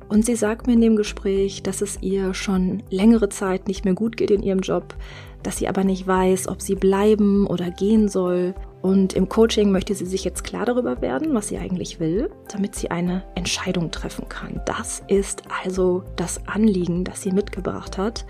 Und 0.08 0.24
sie 0.24 0.36
sagt 0.36 0.68
mir 0.68 0.74
in 0.74 0.82
dem 0.82 0.96
Gespräch, 0.96 1.64
dass 1.64 1.82
es 1.82 1.98
ihr 2.02 2.34
schon 2.36 2.84
längere 2.92 3.30
Zeit 3.30 3.68
nicht 3.68 3.86
mehr 3.86 3.96
gut 3.96 4.18
geht 4.18 4.30
in 4.30 4.44
ihrem 4.44 4.60
Job, 4.60 4.96
dass 5.42 5.58
sie 5.58 5.68
aber 5.68 5.84
nicht 5.84 6.06
weiß, 6.06 6.48
ob 6.48 6.62
sie 6.62 6.76
bleiben 6.76 7.48
oder 7.48 7.72
gehen 7.72 8.08
soll. 8.08 8.54
Und 8.86 9.14
im 9.14 9.30
Coaching 9.30 9.72
möchte 9.72 9.96
sie 9.96 10.06
sich 10.06 10.24
jetzt 10.24 10.44
klar 10.44 10.64
darüber 10.64 11.02
werden, 11.02 11.34
was 11.34 11.48
sie 11.48 11.58
eigentlich 11.58 12.00
will, 12.00 12.30
damit 12.50 12.76
sie 12.76 12.92
eine 12.92 13.24
Entscheidung 13.34 13.90
treffen 13.90 14.30
kann. 14.30 14.62
Das 14.68 15.02
ist 15.08 15.42
also 15.64 16.04
das 16.18 16.46
Anliegen, 16.46 17.04
das 17.04 17.24
sie 17.24 17.32
mitgebracht 17.32 17.98
hat. 17.98 18.28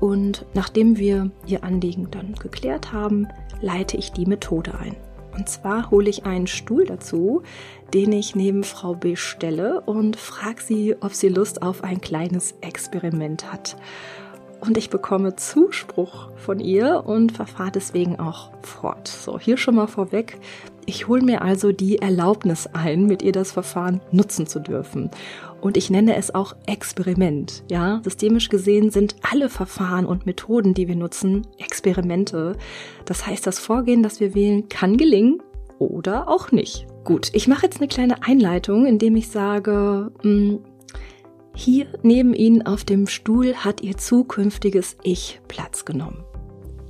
Und 0.00 0.44
nachdem 0.54 0.98
wir 0.98 1.30
ihr 1.46 1.62
Anliegen 1.62 2.08
dann 2.10 2.34
geklärt 2.34 2.92
haben, 2.92 3.28
leite 3.60 3.96
ich 3.96 4.10
die 4.10 4.26
Methode 4.26 4.74
ein. 4.76 4.96
Und 5.38 5.48
zwar 5.48 5.92
hole 5.92 6.10
ich 6.10 6.26
einen 6.26 6.48
Stuhl 6.48 6.84
dazu, 6.84 7.42
den 7.94 8.10
ich 8.10 8.34
neben 8.34 8.64
Frau 8.64 8.94
B 8.94 9.14
stelle 9.14 9.82
und 9.82 10.16
frage 10.16 10.62
sie, 10.62 10.96
ob 11.00 11.14
sie 11.14 11.28
Lust 11.28 11.62
auf 11.62 11.84
ein 11.84 12.00
kleines 12.00 12.56
Experiment 12.60 13.52
hat. 13.52 13.76
Und 14.62 14.78
ich 14.78 14.90
bekomme 14.90 15.34
Zuspruch 15.34 16.30
von 16.36 16.60
ihr 16.60 17.02
und 17.04 17.32
verfahre 17.32 17.72
deswegen 17.72 18.20
auch 18.20 18.52
fort. 18.60 19.08
So, 19.08 19.36
hier 19.36 19.56
schon 19.56 19.74
mal 19.74 19.88
vorweg. 19.88 20.38
Ich 20.86 21.08
hole 21.08 21.20
mir 21.20 21.42
also 21.42 21.72
die 21.72 21.98
Erlaubnis 21.98 22.68
ein, 22.72 23.06
mit 23.06 23.22
ihr 23.22 23.32
das 23.32 23.50
Verfahren 23.50 24.00
nutzen 24.12 24.46
zu 24.46 24.60
dürfen. 24.60 25.10
Und 25.60 25.76
ich 25.76 25.90
nenne 25.90 26.14
es 26.14 26.32
auch 26.32 26.54
Experiment. 26.66 27.64
Ja, 27.72 28.02
systemisch 28.04 28.50
gesehen 28.50 28.90
sind 28.90 29.16
alle 29.28 29.48
Verfahren 29.48 30.06
und 30.06 30.26
Methoden, 30.26 30.74
die 30.74 30.86
wir 30.86 30.96
nutzen, 30.96 31.44
Experimente. 31.58 32.56
Das 33.04 33.26
heißt, 33.26 33.44
das 33.44 33.58
Vorgehen, 33.58 34.04
das 34.04 34.20
wir 34.20 34.32
wählen, 34.32 34.68
kann 34.68 34.96
gelingen 34.96 35.42
oder 35.80 36.28
auch 36.28 36.52
nicht. 36.52 36.86
Gut, 37.02 37.30
ich 37.32 37.48
mache 37.48 37.66
jetzt 37.66 37.78
eine 37.80 37.88
kleine 37.88 38.22
Einleitung, 38.22 38.86
indem 38.86 39.16
ich 39.16 39.28
sage, 39.28 40.12
mh, 40.22 40.22
hm, 40.22 40.60
hier 41.54 41.86
neben 42.02 42.34
Ihnen 42.34 42.62
auf 42.62 42.84
dem 42.84 43.06
Stuhl 43.06 43.54
hat 43.54 43.82
Ihr 43.82 43.96
zukünftiges 43.96 44.96
Ich 45.02 45.40
Platz 45.48 45.84
genommen 45.84 46.24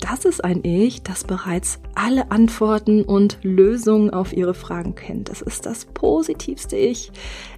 das 0.03 0.25
ist 0.25 0.45
ein 0.45 0.65
Ich, 0.65 1.03
das 1.03 1.23
bereits 1.23 1.79
alle 1.95 2.33
Antworten 2.33 3.05
und 3.05 3.39
Lösungen 3.43 4.11
auf 4.11 4.33
ihre 4.33 4.53
Fragen 4.53 4.97
kennt. 4.97 5.29
Es 5.29 5.41
ist 5.41 5.65
das 5.65 5.85
positivste 5.85 6.77
Ich 6.77 7.13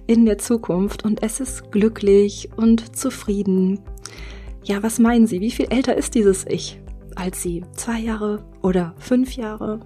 in 0.05 0.25
der 0.25 0.37
Zukunft 0.37 1.03
und 1.03 1.23
es 1.23 1.39
ist 1.39 1.71
glücklich 1.71 2.49
und 2.55 2.95
zufrieden. 2.95 3.79
Ja, 4.63 4.83
was 4.83 4.99
meinen 4.99 5.25
Sie? 5.25 5.41
Wie 5.41 5.51
viel 5.51 5.67
älter 5.71 5.97
ist 5.97 6.13
dieses 6.13 6.45
Ich 6.47 6.79
als 7.15 7.41
Sie? 7.41 7.63
Zwei 7.75 7.99
Jahre 7.99 8.45
oder 8.61 8.93
fünf 8.99 9.35
Jahre? 9.35 9.79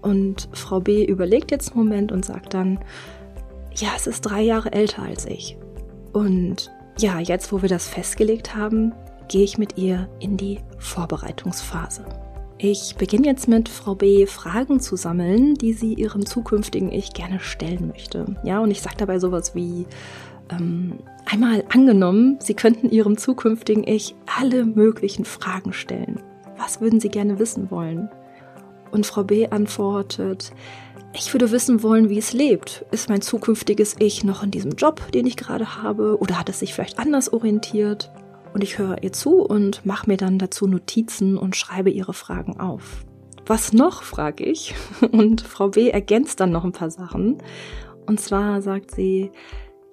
Und 0.00 0.48
Frau 0.52 0.78
B 0.80 1.04
überlegt 1.04 1.50
jetzt 1.50 1.72
einen 1.72 1.84
Moment 1.84 2.12
und 2.12 2.24
sagt 2.24 2.54
dann, 2.54 2.78
ja, 3.74 3.88
es 3.96 4.06
ist 4.06 4.20
drei 4.20 4.42
Jahre 4.42 4.72
älter 4.72 5.02
als 5.02 5.26
ich. 5.26 5.56
Und 6.14 6.70
ja, 6.98 7.18
jetzt 7.18 7.52
wo 7.52 7.60
wir 7.60 7.68
das 7.68 7.88
festgelegt 7.88 8.54
haben, 8.54 8.94
gehe 9.28 9.44
ich 9.44 9.58
mit 9.58 9.76
ihr 9.76 10.08
in 10.20 10.38
die 10.38 10.60
Vorbereitungsphase. 10.78 12.04
Ich 12.56 12.94
beginne 12.96 13.26
jetzt 13.26 13.48
mit 13.48 13.68
Frau 13.68 13.96
B. 13.96 14.26
Fragen 14.26 14.78
zu 14.80 14.96
sammeln, 14.96 15.54
die 15.54 15.72
sie 15.72 15.94
ihrem 15.94 16.24
zukünftigen 16.24 16.90
Ich 16.92 17.12
gerne 17.12 17.40
stellen 17.40 17.88
möchte. 17.88 18.36
Ja, 18.44 18.60
und 18.60 18.70
ich 18.70 18.80
sage 18.80 18.96
dabei 18.96 19.18
sowas 19.18 19.54
wie, 19.54 19.86
ähm, 20.50 21.00
einmal 21.26 21.64
angenommen, 21.72 22.38
Sie 22.40 22.54
könnten 22.54 22.90
Ihrem 22.90 23.16
zukünftigen 23.16 23.84
Ich 23.84 24.14
alle 24.38 24.64
möglichen 24.64 25.24
Fragen 25.24 25.72
stellen. 25.72 26.20
Was 26.56 26.80
würden 26.80 27.00
Sie 27.00 27.08
gerne 27.08 27.38
wissen 27.38 27.70
wollen? 27.70 28.08
Und 28.92 29.06
Frau 29.06 29.24
B. 29.24 29.48
antwortet, 29.48 30.52
ich 31.16 31.32
würde 31.32 31.52
wissen 31.52 31.82
wollen, 31.82 32.08
wie 32.08 32.18
es 32.18 32.32
lebt. 32.32 32.84
Ist 32.90 33.08
mein 33.08 33.22
zukünftiges 33.22 33.96
Ich 34.00 34.24
noch 34.24 34.42
in 34.42 34.50
diesem 34.50 34.72
Job, 34.72 35.12
den 35.12 35.26
ich 35.26 35.36
gerade 35.36 35.82
habe, 35.82 36.18
oder 36.18 36.38
hat 36.38 36.48
es 36.48 36.58
sich 36.58 36.74
vielleicht 36.74 36.98
anders 36.98 37.32
orientiert? 37.32 38.10
Und 38.52 38.62
ich 38.62 38.78
höre 38.78 39.02
ihr 39.02 39.12
zu 39.12 39.40
und 39.40 39.84
mache 39.86 40.08
mir 40.08 40.16
dann 40.16 40.38
dazu 40.38 40.66
Notizen 40.66 41.36
und 41.36 41.56
schreibe 41.56 41.90
ihre 41.90 42.14
Fragen 42.14 42.58
auf. 42.60 43.04
Was 43.46 43.72
noch, 43.72 44.02
frage 44.02 44.44
ich. 44.44 44.74
Und 45.12 45.42
Frau 45.42 45.68
B 45.68 45.90
ergänzt 45.90 46.40
dann 46.40 46.50
noch 46.50 46.64
ein 46.64 46.72
paar 46.72 46.90
Sachen. 46.90 47.42
Und 48.06 48.18
zwar 48.18 48.62
sagt 48.62 48.90
sie, 48.90 49.32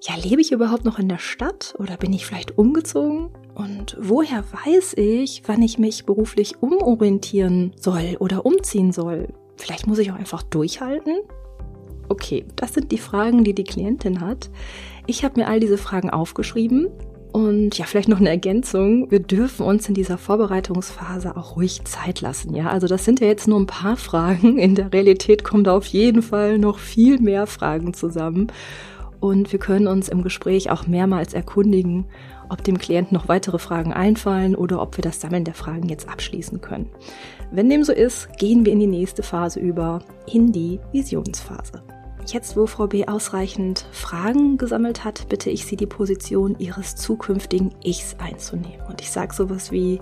ja, 0.01 0.16
lebe 0.16 0.42
ich 0.42 0.54
überhaupt 0.54 0.86
noch 0.86 1.00
in 1.00 1.10
der 1.10 1.18
Stadt 1.18 1.75
oder 1.78 1.98
bin 1.98 2.13
ich 2.13 2.25
vielleicht 2.25 2.58
umgezogen? 2.58 3.30
Und 3.54 3.98
woher 4.00 4.46
weiß 4.66 4.94
ich, 4.96 5.44
wann 5.48 5.62
ich 5.62 5.78
mich 5.78 6.06
beruflich 6.06 6.62
umorientieren 6.62 7.74
soll 7.75 8.16
oder 8.20 8.46
umziehen 8.46 8.94
soll? 8.94 9.28
Vielleicht 9.62 9.86
muss 9.86 10.00
ich 10.00 10.12
auch 10.12 10.15
einfach 10.15 10.41
durchhalten? 10.41 11.20
Okay, 12.10 12.46
das 12.56 12.74
sind 12.74 12.91
die 12.91 12.98
Fragen, 12.98 13.44
die 13.44 13.53
die 13.53 13.63
Klientin 13.63 14.20
hat. 14.20 14.50
Ich 15.06 15.24
habe 15.24 15.39
mir 15.39 15.48
all 15.48 15.60
diese 15.60 15.77
Fragen 15.77 16.10
aufgeschrieben 16.10 16.88
und 17.32 17.77
ja, 17.77 17.86
vielleicht 17.86 18.10
noch 18.10 18.20
eine 18.20 18.30
Ergänzung. 18.30 19.12
Wir 19.12 19.20
dürfen 19.20 19.63
uns 19.63 19.88
in 19.88 19.94
dieser 19.94 20.18
Vorbereitungsphase 20.18 21.38
auch 21.38 21.56
ruhig 21.58 21.86
Zeit 21.86 22.22
lassen. 22.22 22.56
Ja, 22.56 22.70
also 22.70 22.88
das 22.88 23.06
sind 23.06 23.20
ja 23.20 23.27
jetzt 23.27 23.48
nur 23.48 23.60
ein 23.60 23.68
paar 23.68 23.98
Fragen. 23.98 24.58
In 24.58 24.74
der 24.74 24.91
Realität 24.91 25.44
kommen 25.44 25.63
da 25.63 25.77
auf 25.77 25.86
jeden 25.86 26.24
Fall 26.24 26.58
noch 26.58 26.80
viel 26.80 27.20
mehr 27.20 27.46
Fragen 27.46 27.94
zusammen. 27.94 28.48
Und 29.20 29.51
wir 29.51 29.60
können 29.60 29.86
uns 29.86 30.10
im 30.10 30.24
Gespräch 30.24 30.72
auch 30.72 30.88
mehrmals 30.88 31.36
erkundigen, 31.36 32.06
ob 32.50 32.63
dem 32.63 32.80
Klienten 32.80 33.15
noch 33.15 33.27
weitere 33.27 33.60
Fragen 33.60 33.94
einfallen 33.94 34.56
oder 34.56 34.82
ob 34.82 34.98
wir 34.98 35.03
das 35.03 35.22
Sammeln 35.22 35.46
der 35.46 35.53
Fragen 35.53 35.88
jetzt 35.88 36.10
abschließen 36.10 36.60
können. 36.62 36.89
Wenn 37.53 37.70
dem 37.70 37.84
so 37.84 37.91
ist, 37.91 38.38
gehen 38.38 38.65
wir 38.65 38.72
in 38.72 38.79
die 38.79 38.88
nächste 38.88 39.24
Phase 39.24 39.60
über, 39.60 40.00
in 40.25 40.53
die 40.53 40.79
Visionsphase. 40.93 41.84
Jetzt, 42.25 42.55
wo 42.55 42.65
Frau 42.65 42.88
B 42.88 43.05
ausreichend 43.08 43.86
Fragen 43.91 44.58
gesammelt 44.58 45.03
hat, 45.03 45.27
bitte 45.27 45.50
ich 45.50 45.65
Sie, 45.65 45.75
die 45.75 45.86
Position 45.86 46.55
Ihres 46.60 46.96
zukünftigen 46.96 47.75
Ichs 47.84 48.15
einzunehmen. 48.20 48.86
Und 48.88 49.01
ich 49.01 49.12
sage 49.12 49.34
sowas 49.34 49.70
wie, 49.70 50.00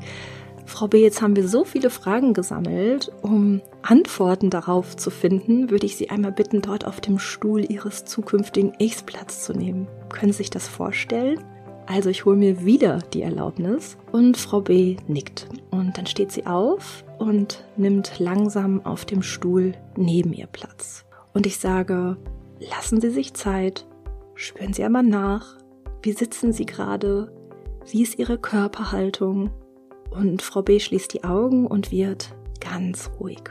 Frau 0.65 0.87
B, 0.87 1.01
jetzt 1.01 1.23
haben 1.23 1.35
wir 1.35 1.47
so 1.47 1.63
viele 1.63 1.89
Fragen 1.89 2.35
gesammelt, 2.35 3.11
um 3.23 3.61
Antworten 3.81 4.51
darauf 4.51 4.95
zu 4.95 5.09
finden, 5.09 5.71
würde 5.71 5.87
ich 5.87 5.97
Sie 5.97 6.11
einmal 6.11 6.31
bitten, 6.31 6.61
dort 6.61 6.85
auf 6.85 7.01
dem 7.01 7.17
Stuhl 7.17 7.65
Ihres 7.71 8.05
zukünftigen 8.05 8.73
Ichs 8.77 9.01
Platz 9.01 9.43
zu 9.43 9.53
nehmen. 9.53 9.87
Können 10.09 10.33
Sie 10.33 10.39
sich 10.39 10.51
das 10.51 10.67
vorstellen? 10.67 11.43
Also 11.89 12.11
ich 12.11 12.23
hole 12.23 12.37
mir 12.37 12.63
wieder 12.63 12.99
die 13.13 13.23
Erlaubnis 13.23 13.97
und 14.11 14.37
Frau 14.37 14.61
B 14.61 14.97
nickt. 15.07 15.47
Und 15.71 15.97
dann 15.97 16.05
steht 16.05 16.31
sie 16.31 16.45
auf 16.45 17.03
und 17.17 17.65
nimmt 17.77 18.19
langsam 18.19 18.85
auf 18.85 19.05
dem 19.05 19.23
Stuhl 19.23 19.73
neben 19.97 20.31
ihr 20.31 20.45
Platz. 20.45 21.03
Und 21.33 21.47
ich 21.47 21.57
sage, 21.57 22.15
lassen 22.59 23.01
Sie 23.01 23.09
sich 23.09 23.33
Zeit, 23.33 23.87
spüren 24.35 24.71
Sie 24.71 24.83
einmal 24.83 25.01
nach, 25.01 25.57
wie 26.03 26.11
sitzen 26.11 26.53
Sie 26.53 26.67
gerade, 26.67 27.33
wie 27.89 28.03
ist 28.03 28.19
Ihre 28.19 28.37
Körperhaltung. 28.37 29.49
Und 30.11 30.43
Frau 30.43 30.61
B 30.61 30.79
schließt 30.79 31.11
die 31.15 31.23
Augen 31.23 31.65
und 31.65 31.91
wird 31.91 32.35
ganz 32.61 33.09
ruhig. 33.19 33.41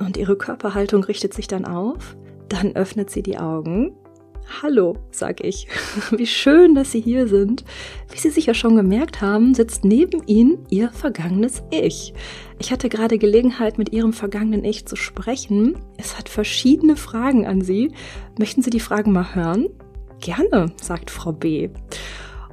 Und 0.00 0.16
ihre 0.16 0.36
Körperhaltung 0.36 1.04
richtet 1.04 1.32
sich 1.32 1.46
dann 1.46 1.64
auf, 1.64 2.16
dann 2.48 2.74
öffnet 2.74 3.10
sie 3.10 3.22
die 3.22 3.38
Augen 3.38 3.92
Hallo, 4.62 4.96
sag 5.10 5.44
ich. 5.44 5.68
Wie 6.10 6.26
schön, 6.26 6.74
dass 6.74 6.90
Sie 6.90 7.00
hier 7.00 7.28
sind. 7.28 7.64
Wie 8.10 8.18
Sie 8.18 8.30
sicher 8.30 8.54
schon 8.54 8.76
gemerkt 8.76 9.20
haben, 9.20 9.54
sitzt 9.54 9.84
neben 9.84 10.26
Ihnen 10.26 10.66
Ihr 10.70 10.90
vergangenes 10.90 11.62
Ich. 11.70 12.14
Ich 12.58 12.72
hatte 12.72 12.88
gerade 12.88 13.18
Gelegenheit, 13.18 13.78
mit 13.78 13.92
Ihrem 13.92 14.12
vergangenen 14.12 14.64
Ich 14.64 14.86
zu 14.86 14.96
sprechen. 14.96 15.78
Es 15.96 16.18
hat 16.18 16.28
verschiedene 16.28 16.96
Fragen 16.96 17.46
an 17.46 17.60
Sie. 17.60 17.92
Möchten 18.38 18.62
Sie 18.62 18.70
die 18.70 18.80
Fragen 18.80 19.12
mal 19.12 19.34
hören? 19.34 19.68
Gerne, 20.20 20.72
sagt 20.80 21.10
Frau 21.10 21.32
B. 21.32 21.68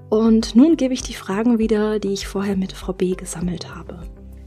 Und 0.09 0.55
nun 0.55 0.77
gebe 0.77 0.93
ich 0.93 1.01
die 1.01 1.13
Fragen 1.13 1.57
wieder, 1.57 1.99
die 1.99 2.13
ich 2.13 2.27
vorher 2.27 2.55
mit 2.55 2.73
Frau 2.73 2.93
B 2.93 3.15
gesammelt 3.15 3.73
habe. 3.73 4.01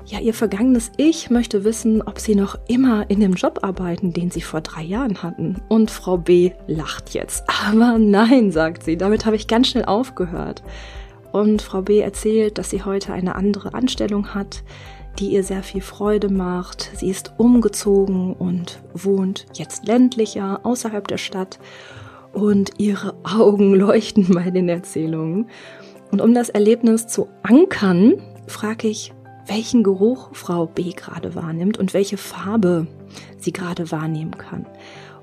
Ja, 0.08 0.20
ihr 0.20 0.32
vergangenes 0.32 0.90
Ich 0.96 1.28
möchte 1.28 1.64
wissen, 1.64 2.00
ob 2.00 2.18
Sie 2.18 2.34
noch 2.34 2.58
immer 2.66 3.10
in 3.10 3.20
dem 3.20 3.34
Job 3.34 3.58
arbeiten, 3.60 4.14
den 4.14 4.30
Sie 4.30 4.40
vor 4.40 4.62
drei 4.62 4.82
Jahren 4.82 5.22
hatten. 5.22 5.56
Und 5.68 5.90
Frau 5.90 6.16
B 6.16 6.52
lacht 6.66 7.12
jetzt. 7.12 7.44
Aber 7.46 7.98
nein, 7.98 8.50
sagt 8.50 8.84
sie, 8.84 8.96
damit 8.96 9.26
habe 9.26 9.36
ich 9.36 9.48
ganz 9.48 9.68
schnell 9.68 9.84
aufgehört. 9.84 10.62
Und 11.30 11.60
Frau 11.60 11.82
B 11.82 11.98
erzählt, 11.98 12.56
dass 12.56 12.70
sie 12.70 12.84
heute 12.84 13.12
eine 13.12 13.34
andere 13.34 13.74
Anstellung 13.74 14.34
hat, 14.34 14.62
die 15.18 15.28
ihr 15.28 15.44
sehr 15.44 15.62
viel 15.62 15.82
Freude 15.82 16.30
macht. 16.30 16.90
Sie 16.94 17.10
ist 17.10 17.34
umgezogen 17.36 18.32
und 18.32 18.80
wohnt 18.94 19.44
jetzt 19.52 19.86
ländlicher 19.86 20.60
außerhalb 20.62 21.06
der 21.06 21.18
Stadt. 21.18 21.58
Und 22.32 22.70
ihre 22.78 23.14
Augen 23.24 23.74
leuchten 23.74 24.32
bei 24.32 24.48
den 24.48 24.70
Erzählungen. 24.70 25.50
Und 26.10 26.22
um 26.22 26.32
das 26.32 26.48
Erlebnis 26.48 27.08
zu 27.08 27.28
ankern, 27.42 28.14
frage 28.46 28.88
ich, 28.88 29.12
welchen 29.48 29.82
Geruch 29.82 30.30
Frau 30.34 30.66
B 30.66 30.92
gerade 30.92 31.34
wahrnimmt 31.34 31.78
und 31.78 31.94
welche 31.94 32.16
Farbe 32.16 32.86
sie 33.38 33.52
gerade 33.52 33.90
wahrnehmen 33.90 34.36
kann. 34.36 34.66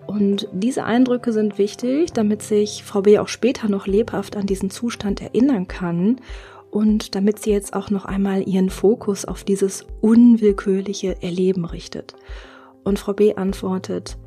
Und 0.08 0.48
diese 0.52 0.84
Eindrücke 0.84 1.32
sind 1.32 1.58
wichtig, 1.58 2.14
damit 2.14 2.42
sich 2.42 2.84
Frau 2.84 3.02
B 3.02 3.18
auch 3.20 3.28
später 3.28 3.70
noch 3.70 3.88
lebhaft 3.88 4.36
an 4.36 4.46
diesen 4.46 4.70
Zustand 4.70 5.22
erinnern 5.22 5.68
kann 5.68 6.18
und 6.70 7.16
damit 7.16 7.40
sie 7.40 7.52
jetzt 7.52 7.74
auch 7.74 7.90
noch 7.90 8.06
einmal 8.06 8.48
ihren 8.48 8.70
Fokus 8.70 9.26
auf 9.26 9.44
dieses 9.44 9.86
unwillkürliche 10.02 11.22
Erleben 11.24 11.66
richtet. 11.66 12.16
Und 12.84 13.00
Frau 13.00 13.14
B 13.14 13.36
antwortet, 13.36 14.18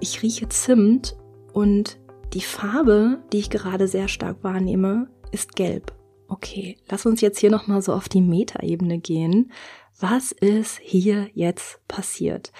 ich 0.00 0.22
rieche 0.22 0.48
Zimt 0.48 1.16
und 1.52 1.98
die 2.32 2.40
Farbe, 2.40 3.18
die 3.32 3.38
ich 3.38 3.50
gerade 3.50 3.88
sehr 3.88 4.08
stark 4.08 4.42
wahrnehme, 4.42 5.08
ist 5.32 5.56
gelb. 5.56 5.92
Okay, 6.30 6.76
lass 6.88 7.06
uns 7.06 7.20
jetzt 7.20 7.40
hier 7.40 7.50
nochmal 7.50 7.82
so 7.82 7.92
auf 7.92 8.08
die 8.08 8.20
Metaebene 8.20 8.98
gehen. 8.98 9.50
Was 9.98 10.30
ist 10.30 10.78
hier 10.80 11.28
jetzt 11.34 11.80
passiert? 11.88 12.52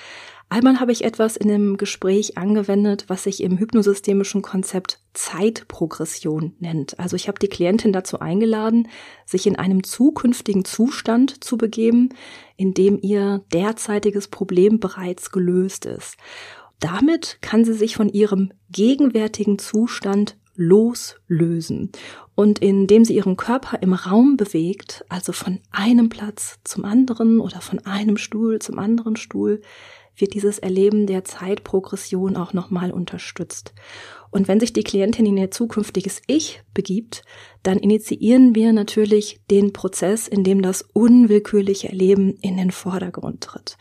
Einmal 0.49 0.81
habe 0.81 0.91
ich 0.91 1.05
etwas 1.05 1.37
in 1.37 1.47
dem 1.47 1.77
Gespräch 1.77 2.37
angewendet, 2.37 3.05
was 3.07 3.23
sich 3.23 3.41
im 3.41 3.59
hypnosystemischen 3.59 4.43
Konzept 4.43 4.99
Zeitprogression 5.15 6.57
nennt. 6.59 6.99
Also 6.99 7.15
ich 7.15 7.29
habe 7.29 7.39
die 7.39 7.47
Klientin 7.47 7.93
dazu 7.93 8.19
eingeladen, 8.19 8.89
sich 9.25 9.47
in 9.47 9.55
einem 9.55 9.85
zukünftigen 9.85 10.65
Zustand 10.65 11.45
zu 11.45 11.57
begeben, 11.57 12.09
in 12.57 12.75
dem 12.75 12.99
ihr 13.01 13.45
derzeitiges 13.53 14.27
Problem 14.27 14.81
bereits 14.81 15.31
gelöst 15.31 15.87
ist. 15.87 16.17
Damit 16.81 17.39
kann 17.41 17.65
sie 17.65 17.75
sich 17.75 17.95
von 17.95 18.09
ihrem 18.09 18.53
gegenwärtigen 18.73 19.61
Zustand 19.61 20.37
loslösen. 20.57 21.91
Und 22.35 22.61
indem 22.61 23.05
sie 23.05 23.17
ihren 23.17 23.37
Körper 23.37 23.83
im 23.83 23.93
Raum 23.93 24.37
bewegt, 24.37 25.05
also 25.09 25.33
von 25.33 25.61
einem 25.71 26.09
Platz 26.09 26.59
zum 26.65 26.85
anderen 26.85 27.41
oder 27.41 27.61
von 27.61 27.79
einem 27.81 28.17
Stuhl 28.17 28.61
zum 28.61 28.79
anderen 28.79 29.17
Stuhl, 29.17 29.61
wird 30.17 30.35
dieses 30.35 30.59
Erleben 30.59 31.07
der 31.07 31.25
Zeitprogression 31.25 32.37
auch 32.37 32.53
nochmal 32.53 32.93
unterstützt. 32.93 33.75
Und 34.31 34.47
wenn 34.47 34.61
sich 34.61 34.73
die 34.73 34.85
Klientin 34.85 35.27
in 35.27 35.37
ihr 35.37 35.51
zukünftiges 35.51 36.23
Ich 36.27 36.63
begibt, 36.73 37.23
dann 37.63 37.79
initiieren 37.79 38.55
wir 38.55 38.73
natürlich 38.73 39.41
den 39.51 39.73
Prozess, 39.73 40.29
in 40.29 40.45
dem 40.45 40.63
das 40.63 40.83
unwillkürliche 40.83 41.89
Erleben 41.89 42.37
in 42.41 42.57
den 42.57 42.71
Vordergrund 42.71 43.43
tritt. 43.43 43.77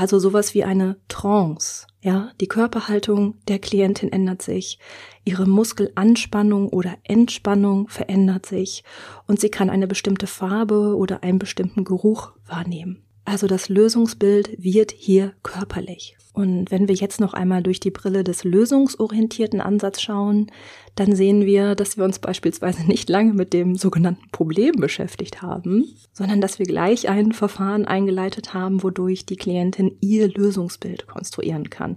Also 0.00 0.18
sowas 0.18 0.54
wie 0.54 0.64
eine 0.64 0.96
Trance. 1.08 1.86
Ja, 2.00 2.30
die 2.40 2.46
Körperhaltung 2.46 3.34
der 3.48 3.58
Klientin 3.58 4.10
ändert 4.10 4.40
sich, 4.40 4.78
ihre 5.26 5.44
Muskelanspannung 5.44 6.70
oder 6.70 6.96
Entspannung 7.04 7.86
verändert 7.88 8.46
sich 8.46 8.82
und 9.26 9.40
sie 9.40 9.50
kann 9.50 9.68
eine 9.68 9.86
bestimmte 9.86 10.26
Farbe 10.26 10.96
oder 10.96 11.22
einen 11.22 11.38
bestimmten 11.38 11.84
Geruch 11.84 12.32
wahrnehmen. 12.46 13.02
Also 13.26 13.46
das 13.46 13.68
Lösungsbild 13.68 14.56
wird 14.56 14.90
hier 14.90 15.34
körperlich. 15.42 16.16
Und 16.32 16.70
wenn 16.70 16.86
wir 16.86 16.94
jetzt 16.94 17.20
noch 17.20 17.34
einmal 17.34 17.62
durch 17.62 17.80
die 17.80 17.90
Brille 17.90 18.22
des 18.22 18.44
lösungsorientierten 18.44 19.60
Ansatz 19.60 20.00
schauen, 20.00 20.46
dann 20.94 21.14
sehen 21.14 21.44
wir, 21.44 21.74
dass 21.74 21.96
wir 21.96 22.04
uns 22.04 22.18
beispielsweise 22.18 22.84
nicht 22.86 23.08
lange 23.08 23.32
mit 23.34 23.52
dem 23.52 23.74
sogenannten 23.74 24.30
Problem 24.30 24.76
beschäftigt 24.76 25.42
haben, 25.42 25.84
sondern 26.12 26.40
dass 26.40 26.58
wir 26.58 26.66
gleich 26.66 27.08
ein 27.08 27.32
Verfahren 27.32 27.84
eingeleitet 27.84 28.54
haben, 28.54 28.82
wodurch 28.82 29.26
die 29.26 29.36
Klientin 29.36 29.96
ihr 30.00 30.28
Lösungsbild 30.28 31.06
konstruieren 31.06 31.70
kann. 31.70 31.96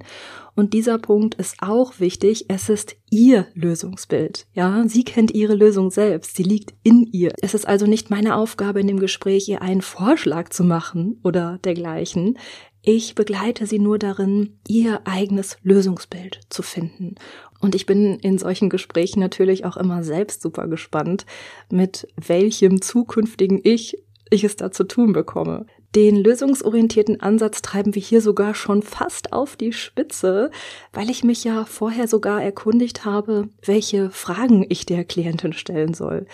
Und 0.55 0.73
dieser 0.73 0.99
Punkt 0.99 1.35
ist 1.35 1.57
auch 1.61 1.99
wichtig. 1.99 2.45
Es 2.47 2.69
ist 2.69 2.95
ihr 3.09 3.47
Lösungsbild. 3.55 4.45
Ja, 4.53 4.87
sie 4.87 5.03
kennt 5.03 5.31
ihre 5.31 5.55
Lösung 5.55 5.89
selbst. 5.89 6.35
Sie 6.35 6.43
liegt 6.43 6.73
in 6.83 7.07
ihr. 7.11 7.33
Es 7.41 7.53
ist 7.53 7.67
also 7.67 7.87
nicht 7.87 8.09
meine 8.09 8.35
Aufgabe 8.35 8.79
in 8.79 8.87
dem 8.87 8.99
Gespräch, 8.99 9.47
ihr 9.49 9.61
einen 9.61 9.81
Vorschlag 9.81 10.49
zu 10.49 10.63
machen 10.63 11.19
oder 11.23 11.59
dergleichen. 11.63 12.37
Ich 12.85 13.15
begleite 13.15 13.65
sie 13.65 13.79
nur 13.79 13.97
darin, 13.97 14.57
ihr 14.67 14.99
eigenes 15.05 15.57
Lösungsbild 15.63 16.41
zu 16.49 16.61
finden. 16.61 17.15
Und 17.61 17.75
ich 17.75 17.85
bin 17.85 18.19
in 18.19 18.37
solchen 18.37 18.69
Gesprächen 18.69 19.21
natürlich 19.21 19.63
auch 19.63 19.77
immer 19.77 20.03
selbst 20.03 20.41
super 20.41 20.67
gespannt, 20.67 21.25
mit 21.71 22.09
welchem 22.17 22.81
zukünftigen 22.81 23.61
Ich 23.63 24.03
ich 24.33 24.43
es 24.43 24.55
da 24.55 24.71
zu 24.71 24.83
tun 24.83 25.13
bekomme. 25.13 25.65
Den 25.95 26.15
lösungsorientierten 26.15 27.21
Ansatz 27.21 27.61
treiben 27.61 27.93
wir 27.93 28.01
hier 28.01 28.19
sogar 28.19 28.55
schon 28.55 28.81
fast 28.81 29.31
auf 29.31 29.55
die 29.55 29.73
Spitze, 29.73 30.49
weil 30.91 31.11
ich 31.11 31.23
mich 31.23 31.43
ja 31.43 31.65
vorher 31.65 32.07
sogar 32.07 32.41
erkundigt 32.41 33.05
habe, 33.05 33.47
welche 33.63 34.09
Fragen 34.09 34.65
ich 34.67 34.87
der 34.87 35.05
Klientin 35.05 35.53
stellen 35.53 35.93
soll. 35.93 36.25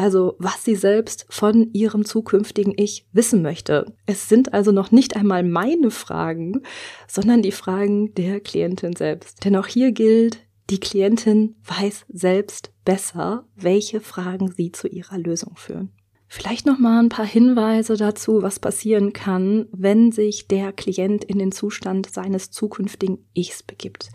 Also 0.00 0.34
was 0.38 0.64
sie 0.64 0.76
selbst 0.76 1.26
von 1.28 1.74
ihrem 1.74 2.06
zukünftigen 2.06 2.72
Ich 2.74 3.06
wissen 3.12 3.42
möchte. 3.42 3.84
Es 4.06 4.30
sind 4.30 4.54
also 4.54 4.72
noch 4.72 4.90
nicht 4.92 5.14
einmal 5.14 5.42
meine 5.42 5.90
Fragen, 5.90 6.62
sondern 7.06 7.42
die 7.42 7.52
Fragen 7.52 8.14
der 8.14 8.40
Klientin 8.40 8.96
selbst. 8.96 9.44
Denn 9.44 9.56
auch 9.56 9.66
hier 9.66 9.92
gilt, 9.92 10.38
Die 10.70 10.78
Klientin 10.78 11.56
weiß 11.64 12.06
selbst 12.08 12.72
besser, 12.84 13.44
welche 13.56 14.00
Fragen 14.00 14.52
sie 14.52 14.70
zu 14.70 14.86
ihrer 14.86 15.18
Lösung 15.18 15.56
führen. 15.56 15.90
Vielleicht 16.32 16.64
noch 16.64 16.78
mal 16.78 17.00
ein 17.00 17.08
paar 17.08 17.26
Hinweise 17.26 17.96
dazu, 17.96 18.40
was 18.40 18.60
passieren 18.60 19.12
kann, 19.12 19.66
wenn 19.72 20.12
sich 20.12 20.46
der 20.46 20.72
Klient 20.72 21.24
in 21.24 21.40
den 21.40 21.50
Zustand 21.50 22.08
seines 22.08 22.52
zukünftigen 22.52 23.18
Ichs 23.34 23.64
begibt. 23.64 24.10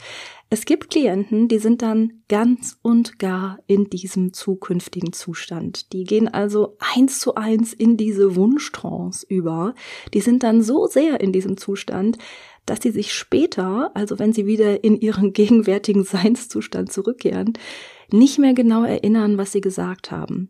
Es 0.49 0.63
gibt 0.63 0.91
Klienten, 0.91 1.49
die 1.49 1.59
sind 1.59 1.81
dann 1.81 2.21
ganz 2.29 2.77
und 2.81 3.19
gar 3.19 3.59
in 3.67 3.89
diesem 3.89 4.31
zukünftigen 4.31 5.11
Zustand. 5.11 5.91
Die 5.91 6.05
gehen 6.05 6.29
also 6.29 6.77
eins 6.79 7.19
zu 7.19 7.35
eins 7.35 7.73
in 7.73 7.97
diese 7.97 8.37
Wunschtrance 8.37 9.25
über. 9.27 9.75
Die 10.13 10.21
sind 10.21 10.43
dann 10.43 10.61
so 10.61 10.87
sehr 10.87 11.19
in 11.19 11.33
diesem 11.33 11.57
Zustand, 11.57 12.17
dass 12.65 12.79
sie 12.81 12.91
sich 12.91 13.13
später, 13.13 13.91
also 13.93 14.19
wenn 14.19 14.31
sie 14.31 14.45
wieder 14.45 14.85
in 14.85 14.95
ihren 14.95 15.33
gegenwärtigen 15.33 16.05
Seinszustand 16.05 16.93
zurückkehren, 16.93 17.57
nicht 18.09 18.39
mehr 18.39 18.53
genau 18.53 18.85
erinnern, 18.85 19.37
was 19.37 19.51
sie 19.51 19.61
gesagt 19.61 20.11
haben. 20.11 20.49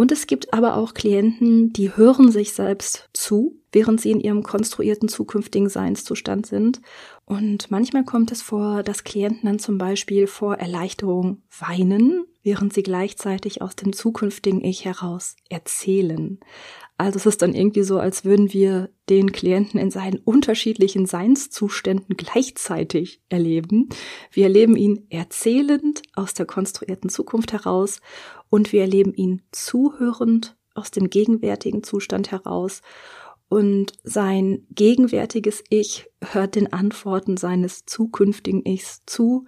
Und 0.00 0.12
es 0.12 0.26
gibt 0.26 0.54
aber 0.54 0.78
auch 0.78 0.94
Klienten, 0.94 1.74
die 1.74 1.94
hören 1.94 2.32
sich 2.32 2.54
selbst 2.54 3.10
zu, 3.12 3.60
während 3.70 4.00
sie 4.00 4.10
in 4.10 4.20
ihrem 4.20 4.42
konstruierten 4.42 5.10
zukünftigen 5.10 5.68
Seinszustand 5.68 6.46
sind. 6.46 6.80
Und 7.26 7.70
manchmal 7.70 8.04
kommt 8.04 8.32
es 8.32 8.40
vor, 8.40 8.82
dass 8.82 9.04
Klienten 9.04 9.42
dann 9.44 9.58
zum 9.58 9.76
Beispiel 9.76 10.26
vor 10.26 10.54
Erleichterung 10.54 11.42
weinen, 11.58 12.24
während 12.42 12.72
sie 12.72 12.82
gleichzeitig 12.82 13.60
aus 13.60 13.76
dem 13.76 13.92
zukünftigen 13.92 14.64
Ich 14.64 14.86
heraus 14.86 15.36
erzählen. 15.50 16.40
Also 16.96 17.18
es 17.18 17.26
ist 17.26 17.42
dann 17.42 17.54
irgendwie 17.54 17.82
so, 17.82 17.98
als 17.98 18.24
würden 18.24 18.54
wir 18.54 18.88
den 19.10 19.32
Klienten 19.32 19.78
in 19.78 19.90
seinen 19.90 20.18
unterschiedlichen 20.18 21.04
Seinszuständen 21.04 22.16
gleichzeitig 22.16 23.22
erleben. 23.28 23.90
Wir 24.32 24.44
erleben 24.44 24.76
ihn 24.76 25.06
erzählend 25.10 26.00
aus 26.14 26.32
der 26.32 26.46
konstruierten 26.46 27.10
Zukunft 27.10 27.52
heraus 27.52 28.00
und 28.50 28.72
wir 28.72 28.82
erleben 28.82 29.14
ihn 29.14 29.42
zuhörend 29.52 30.56
aus 30.74 30.90
dem 30.90 31.08
gegenwärtigen 31.08 31.82
Zustand 31.82 32.30
heraus. 32.30 32.82
Und 33.48 33.94
sein 34.04 34.66
gegenwärtiges 34.70 35.64
Ich 35.70 36.06
hört 36.20 36.54
den 36.54 36.72
Antworten 36.72 37.36
seines 37.36 37.84
zukünftigen 37.84 38.64
Ichs 38.64 39.02
zu 39.06 39.46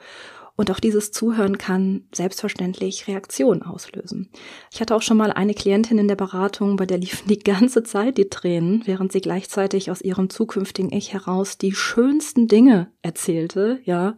und 0.55 0.71
auch 0.71 0.81
dieses 0.81 1.13
Zuhören 1.13 1.57
kann 1.57 2.05
selbstverständlich 2.15 3.09
Reaktionen 3.09 3.63
auslösen. 3.63 4.31
Ich 4.71 4.81
hatte 4.81 4.95
auch 4.95 5.03
schon 5.03 5.17
mal 5.17 5.33
eine 5.33 5.55
Klientin 5.55 5.99
in 5.99 6.09
der 6.09 6.17
Beratung, 6.17 6.77
bei 6.77 6.85
der 6.85 6.99
liefen 6.99 7.29
die 7.29 7.39
ganze 7.39 7.83
Zeit 7.83 8.19
die 8.19 8.29
Tränen, 8.29 8.83
während 8.85 9.13
sie 9.13 9.21
gleichzeitig 9.21 9.91
aus 9.91 10.03
ihrem 10.03 10.29
zukünftigen 10.29 10.93
Ich 10.93 11.13
heraus 11.13 11.57
die 11.57 11.73
schönsten 11.73 12.49
Dinge 12.49 12.93
erzählte, 13.01 13.81
ja. 13.85 14.17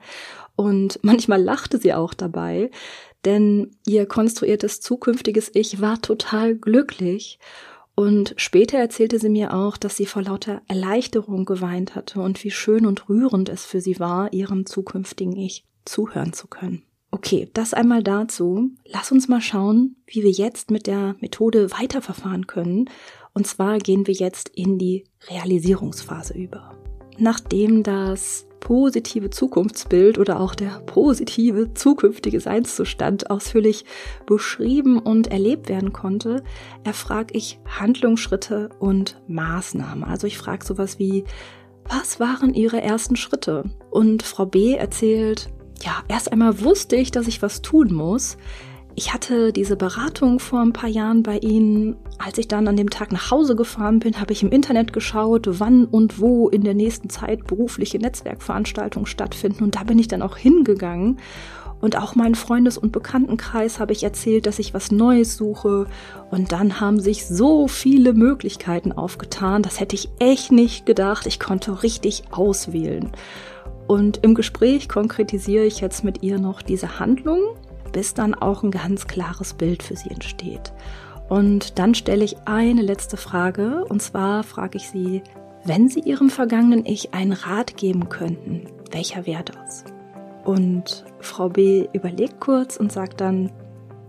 Und 0.56 0.98
manchmal 1.02 1.42
lachte 1.42 1.78
sie 1.78 1.94
auch 1.94 2.14
dabei, 2.14 2.70
denn 3.24 3.76
ihr 3.86 4.06
konstruiertes 4.06 4.80
zukünftiges 4.80 5.50
Ich 5.54 5.80
war 5.80 6.00
total 6.00 6.54
glücklich. 6.54 7.38
Und 7.94 8.34
später 8.36 8.78
erzählte 8.78 9.18
sie 9.18 9.28
mir 9.28 9.54
auch, 9.54 9.76
dass 9.76 9.96
sie 9.96 10.06
vor 10.06 10.22
lauter 10.22 10.62
Erleichterung 10.66 11.44
geweint 11.44 11.94
hatte 11.94 12.20
und 12.20 12.42
wie 12.42 12.50
schön 12.50 12.86
und 12.86 13.08
rührend 13.08 13.48
es 13.48 13.64
für 13.64 13.80
sie 13.80 14.00
war, 14.00 14.32
ihrem 14.32 14.66
zukünftigen 14.66 15.36
Ich 15.36 15.64
zuhören 15.84 16.32
zu 16.32 16.48
können. 16.48 16.82
Okay, 17.12 17.48
das 17.54 17.74
einmal 17.74 18.02
dazu. 18.02 18.70
Lass 18.84 19.12
uns 19.12 19.28
mal 19.28 19.40
schauen, 19.40 19.94
wie 20.06 20.24
wir 20.24 20.32
jetzt 20.32 20.72
mit 20.72 20.88
der 20.88 21.14
Methode 21.20 21.70
weiterverfahren 21.70 22.48
können. 22.48 22.90
Und 23.32 23.46
zwar 23.46 23.78
gehen 23.78 24.08
wir 24.08 24.14
jetzt 24.14 24.48
in 24.48 24.78
die 24.78 25.04
Realisierungsphase 25.28 26.34
über. 26.34 26.74
Nachdem 27.18 27.82
das 27.82 28.46
positive 28.60 29.28
Zukunftsbild 29.30 30.18
oder 30.18 30.40
auch 30.40 30.54
der 30.54 30.80
positive 30.86 31.74
zukünftige 31.74 32.40
Seinszustand 32.40 33.30
ausführlich 33.30 33.84
beschrieben 34.26 34.98
und 34.98 35.26
erlebt 35.26 35.68
werden 35.68 35.92
konnte, 35.92 36.42
erfrage 36.82 37.34
ich 37.34 37.60
Handlungsschritte 37.66 38.70
und 38.78 39.20
Maßnahmen. 39.28 40.02
Also 40.02 40.26
ich 40.26 40.38
frage 40.38 40.64
sowas 40.64 40.98
wie, 40.98 41.24
was 41.86 42.18
waren 42.18 42.54
Ihre 42.54 42.80
ersten 42.80 43.16
Schritte? 43.16 43.64
Und 43.90 44.22
Frau 44.22 44.46
B 44.46 44.74
erzählt, 44.74 45.50
ja, 45.82 46.02
erst 46.08 46.32
einmal 46.32 46.62
wusste 46.62 46.96
ich, 46.96 47.10
dass 47.10 47.28
ich 47.28 47.42
was 47.42 47.60
tun 47.60 47.92
muss. 47.92 48.38
Ich 48.96 49.12
hatte 49.12 49.52
diese 49.52 49.76
Beratung 49.76 50.38
vor 50.38 50.60
ein 50.60 50.72
paar 50.72 50.88
Jahren 50.88 51.24
bei 51.24 51.38
Ihnen. 51.38 51.96
Als 52.18 52.38
ich 52.38 52.46
dann 52.46 52.68
an 52.68 52.76
dem 52.76 52.90
Tag 52.90 53.10
nach 53.10 53.32
Hause 53.32 53.56
gefahren 53.56 53.98
bin, 53.98 54.20
habe 54.20 54.32
ich 54.32 54.44
im 54.44 54.52
Internet 54.52 54.92
geschaut, 54.92 55.46
wann 55.58 55.84
und 55.84 56.20
wo 56.20 56.48
in 56.48 56.62
der 56.62 56.74
nächsten 56.74 57.10
Zeit 57.10 57.44
berufliche 57.44 57.98
Netzwerkveranstaltungen 57.98 59.06
stattfinden. 59.06 59.64
Und 59.64 59.74
da 59.74 59.82
bin 59.82 59.98
ich 59.98 60.06
dann 60.06 60.22
auch 60.22 60.36
hingegangen. 60.36 61.18
Und 61.80 61.98
auch 61.98 62.14
meinen 62.14 62.36
Freundes- 62.36 62.78
und 62.78 62.92
Bekanntenkreis 62.92 63.80
habe 63.80 63.92
ich 63.92 64.04
erzählt, 64.04 64.46
dass 64.46 64.60
ich 64.60 64.74
was 64.74 64.92
Neues 64.92 65.36
suche. 65.36 65.86
Und 66.30 66.52
dann 66.52 66.80
haben 66.80 67.00
sich 67.00 67.26
so 67.26 67.66
viele 67.66 68.14
Möglichkeiten 68.14 68.92
aufgetan. 68.92 69.62
Das 69.62 69.80
hätte 69.80 69.96
ich 69.96 70.08
echt 70.20 70.52
nicht 70.52 70.86
gedacht. 70.86 71.26
Ich 71.26 71.40
konnte 71.40 71.82
richtig 71.82 72.22
auswählen. 72.30 73.10
Und 73.86 74.20
im 74.22 74.34
Gespräch 74.34 74.88
konkretisiere 74.88 75.64
ich 75.64 75.80
jetzt 75.80 76.04
mit 76.04 76.22
ihr 76.22 76.38
noch 76.38 76.62
diese 76.62 77.00
Handlung, 77.00 77.40
bis 77.94 78.12
dann 78.12 78.34
auch 78.34 78.62
ein 78.62 78.70
ganz 78.70 79.06
klares 79.06 79.54
Bild 79.54 79.82
für 79.82 79.96
sie 79.96 80.10
entsteht. 80.10 80.74
Und 81.30 81.78
dann 81.78 81.94
stelle 81.94 82.24
ich 82.24 82.36
eine 82.44 82.82
letzte 82.82 83.16
Frage, 83.16 83.86
und 83.86 84.02
zwar 84.02 84.42
frage 84.42 84.76
ich 84.76 84.90
sie, 84.90 85.22
wenn 85.64 85.88
Sie 85.88 86.00
Ihrem 86.00 86.28
vergangenen 86.28 86.84
Ich 86.84 87.14
einen 87.14 87.32
Rat 87.32 87.78
geben 87.78 88.10
könnten, 88.10 88.66
welcher 88.90 89.24
wäre 89.24 89.44
das? 89.44 89.84
Und 90.44 91.06
Frau 91.20 91.48
B 91.48 91.88
überlegt 91.94 92.38
kurz 92.38 92.76
und 92.76 92.92
sagt 92.92 93.22
dann, 93.22 93.50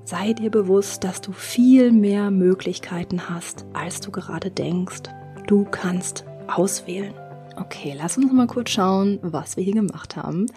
sei 0.04 0.34
dir 0.34 0.52
bewusst, 0.52 1.06
dass 1.06 1.22
du 1.22 1.32
viel 1.32 1.94
mehr 1.94 2.30
Möglichkeiten 2.30 3.30
hast, 3.30 3.66
als 3.72 4.02
du 4.02 4.12
gerade 4.12 4.52
denkst. 4.52 5.04
Du 5.48 5.64
kannst 5.64 6.26
auswählen. 6.48 7.14
Okay, 7.56 7.96
lass 7.98 8.18
uns 8.18 8.34
mal 8.34 8.48
kurz 8.48 8.72
schauen, 8.72 9.20
was 9.22 9.56
wir 9.56 9.64
hier 9.64 9.76
gemacht 9.76 10.18
haben. 10.18 10.48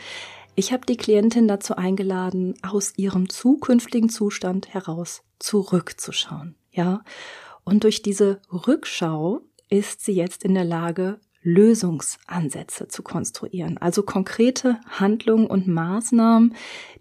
Ich 0.58 0.72
habe 0.72 0.84
die 0.84 0.96
Klientin 0.96 1.46
dazu 1.46 1.76
eingeladen, 1.76 2.54
aus 2.62 2.94
ihrem 2.96 3.28
zukünftigen 3.28 4.08
Zustand 4.08 4.74
heraus 4.74 5.22
zurückzuschauen. 5.38 6.56
Ja, 6.72 7.04
und 7.62 7.84
durch 7.84 8.02
diese 8.02 8.40
Rückschau 8.50 9.42
ist 9.70 10.04
sie 10.04 10.14
jetzt 10.14 10.42
in 10.42 10.54
der 10.54 10.64
Lage, 10.64 11.20
Lösungsansätze 11.42 12.88
zu 12.88 13.04
konstruieren, 13.04 13.78
also 13.78 14.02
konkrete 14.02 14.80
Handlungen 14.88 15.46
und 15.46 15.68
Maßnahmen, 15.68 16.56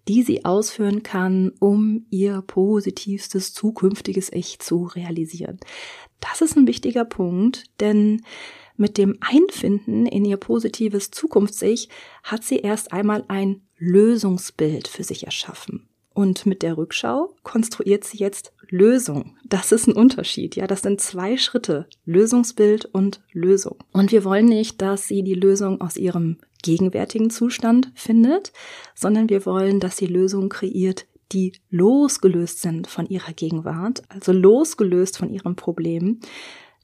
die 0.08 0.22
sie 0.22 0.46
ausführen 0.46 1.02
kann, 1.02 1.52
um 1.60 2.06
ihr 2.12 2.44
positivstes 2.46 3.56
zukünftiges 3.56 4.32
Ich 4.32 4.60
zu 4.60 4.84
realisieren. 4.84 5.60
Das 6.20 6.42
ist 6.42 6.56
ein 6.56 6.68
wichtiger 6.68 7.06
Punkt, 7.06 7.64
denn 7.80 8.22
mit 8.78 8.98
dem 8.98 9.18
Einfinden 9.22 10.06
in 10.06 10.26
ihr 10.26 10.38
positives 10.38 11.12
Zukunftssich 11.12 11.90
hat 12.24 12.44
sie 12.44 12.60
erst 12.60 12.94
einmal 12.94 13.26
ein 13.28 13.62
Lösungsbild 13.78 14.88
für 14.88 15.04
sich 15.04 15.26
erschaffen. 15.26 15.88
Und 16.14 16.48
mit 16.48 16.64
der 16.64 16.78
Rückschau 16.78 17.36
konstruiert 17.44 18.04
sie 18.04 18.18
jetzt 18.18 18.52
Lösung. 18.70 19.38
Das 19.46 19.72
ist 19.72 19.88
ein 19.88 19.94
Unterschied. 19.94 20.56
Ja, 20.56 20.66
das 20.66 20.82
sind 20.82 21.00
zwei 21.00 21.38
Schritte. 21.38 21.86
Lösungsbild 22.06 22.86
und 22.86 23.22
Lösung. 23.32 23.78
Und 23.92 24.12
wir 24.12 24.24
wollen 24.24 24.48
nicht, 24.48 24.82
dass 24.82 25.08
sie 25.08 25.22
die 25.22 25.36
Lösung 25.36 25.80
aus 25.80 25.96
ihrem 25.96 26.38
gegenwärtigen 26.64 27.30
Zustand 27.30 27.92
findet, 27.94 28.52
sondern 28.96 29.30
wir 29.30 29.46
wollen, 29.46 29.80
dass 29.80 29.98
sie 29.98 30.08
Lösungen 30.08 30.50
kreiert, 30.50 31.06
die 31.32 31.54
losgelöst 31.70 32.62
sind 32.62 32.88
von 32.88 33.08
ihrer 33.08 33.34
Gegenwart, 33.34 34.02
also 34.10 34.32
losgelöst 34.32 35.18
von 35.18 35.30
ihrem 35.30 35.56
Problem, 35.56 36.20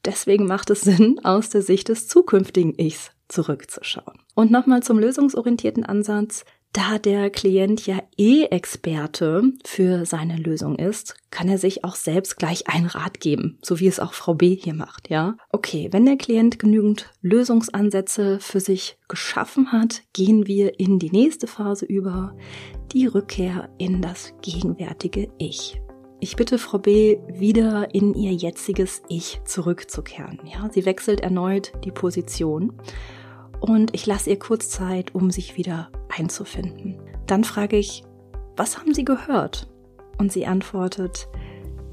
Deswegen 0.04 0.46
macht 0.46 0.70
es 0.70 0.82
Sinn, 0.82 1.20
aus 1.24 1.50
der 1.50 1.62
Sicht 1.62 1.88
des 1.88 2.08
zukünftigen 2.08 2.74
Ichs 2.78 3.10
zurückzuschauen. 3.28 4.18
Und 4.34 4.50
nochmal 4.50 4.82
zum 4.82 4.98
lösungsorientierten 4.98 5.84
Ansatz. 5.84 6.44
Da 6.74 6.98
der 6.98 7.30
Klient 7.30 7.86
ja 7.86 8.02
eh 8.18 8.46
Experte 8.46 9.52
für 9.64 10.06
seine 10.06 10.36
Lösung 10.36 10.74
ist, 10.74 11.14
kann 11.30 11.48
er 11.48 11.56
sich 11.56 11.84
auch 11.84 11.94
selbst 11.94 12.36
gleich 12.36 12.66
einen 12.66 12.86
Rat 12.86 13.20
geben, 13.20 13.58
so 13.62 13.78
wie 13.78 13.86
es 13.86 14.00
auch 14.00 14.12
Frau 14.12 14.34
B 14.34 14.56
hier 14.56 14.74
macht, 14.74 15.08
ja? 15.08 15.36
Okay, 15.50 15.88
wenn 15.92 16.04
der 16.04 16.16
Klient 16.16 16.58
genügend 16.58 17.12
Lösungsansätze 17.22 18.40
für 18.40 18.58
sich 18.58 18.98
geschaffen 19.06 19.70
hat, 19.70 20.02
gehen 20.14 20.48
wir 20.48 20.80
in 20.80 20.98
die 20.98 21.12
nächste 21.12 21.46
Phase 21.46 21.86
über, 21.86 22.36
die 22.92 23.06
Rückkehr 23.06 23.68
in 23.78 24.02
das 24.02 24.32
gegenwärtige 24.42 25.28
Ich. 25.38 25.80
Ich 26.24 26.36
bitte 26.36 26.56
Frau 26.56 26.78
B. 26.78 27.18
wieder 27.28 27.94
in 27.94 28.14
ihr 28.14 28.32
jetziges 28.32 29.02
Ich 29.08 29.42
zurückzukehren. 29.44 30.40
Ja, 30.50 30.70
sie 30.72 30.86
wechselt 30.86 31.20
erneut 31.20 31.74
die 31.84 31.90
Position 31.90 32.72
und 33.60 33.94
ich 33.94 34.06
lasse 34.06 34.30
ihr 34.30 34.38
kurz 34.38 34.70
Zeit, 34.70 35.14
um 35.14 35.30
sich 35.30 35.58
wieder 35.58 35.90
einzufinden. 36.08 36.98
Dann 37.26 37.44
frage 37.44 37.76
ich, 37.76 38.04
was 38.56 38.78
haben 38.78 38.94
Sie 38.94 39.04
gehört? 39.04 39.68
Und 40.16 40.32
sie 40.32 40.46
antwortet, 40.46 41.28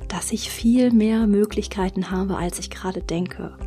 dass 0.08 0.32
ich 0.32 0.50
viel 0.50 0.94
mehr 0.94 1.28
Möglichkeiten 1.28 2.10
habe, 2.10 2.38
als 2.38 2.58
ich 2.58 2.70
gerade 2.70 3.02
denke. 3.02 3.58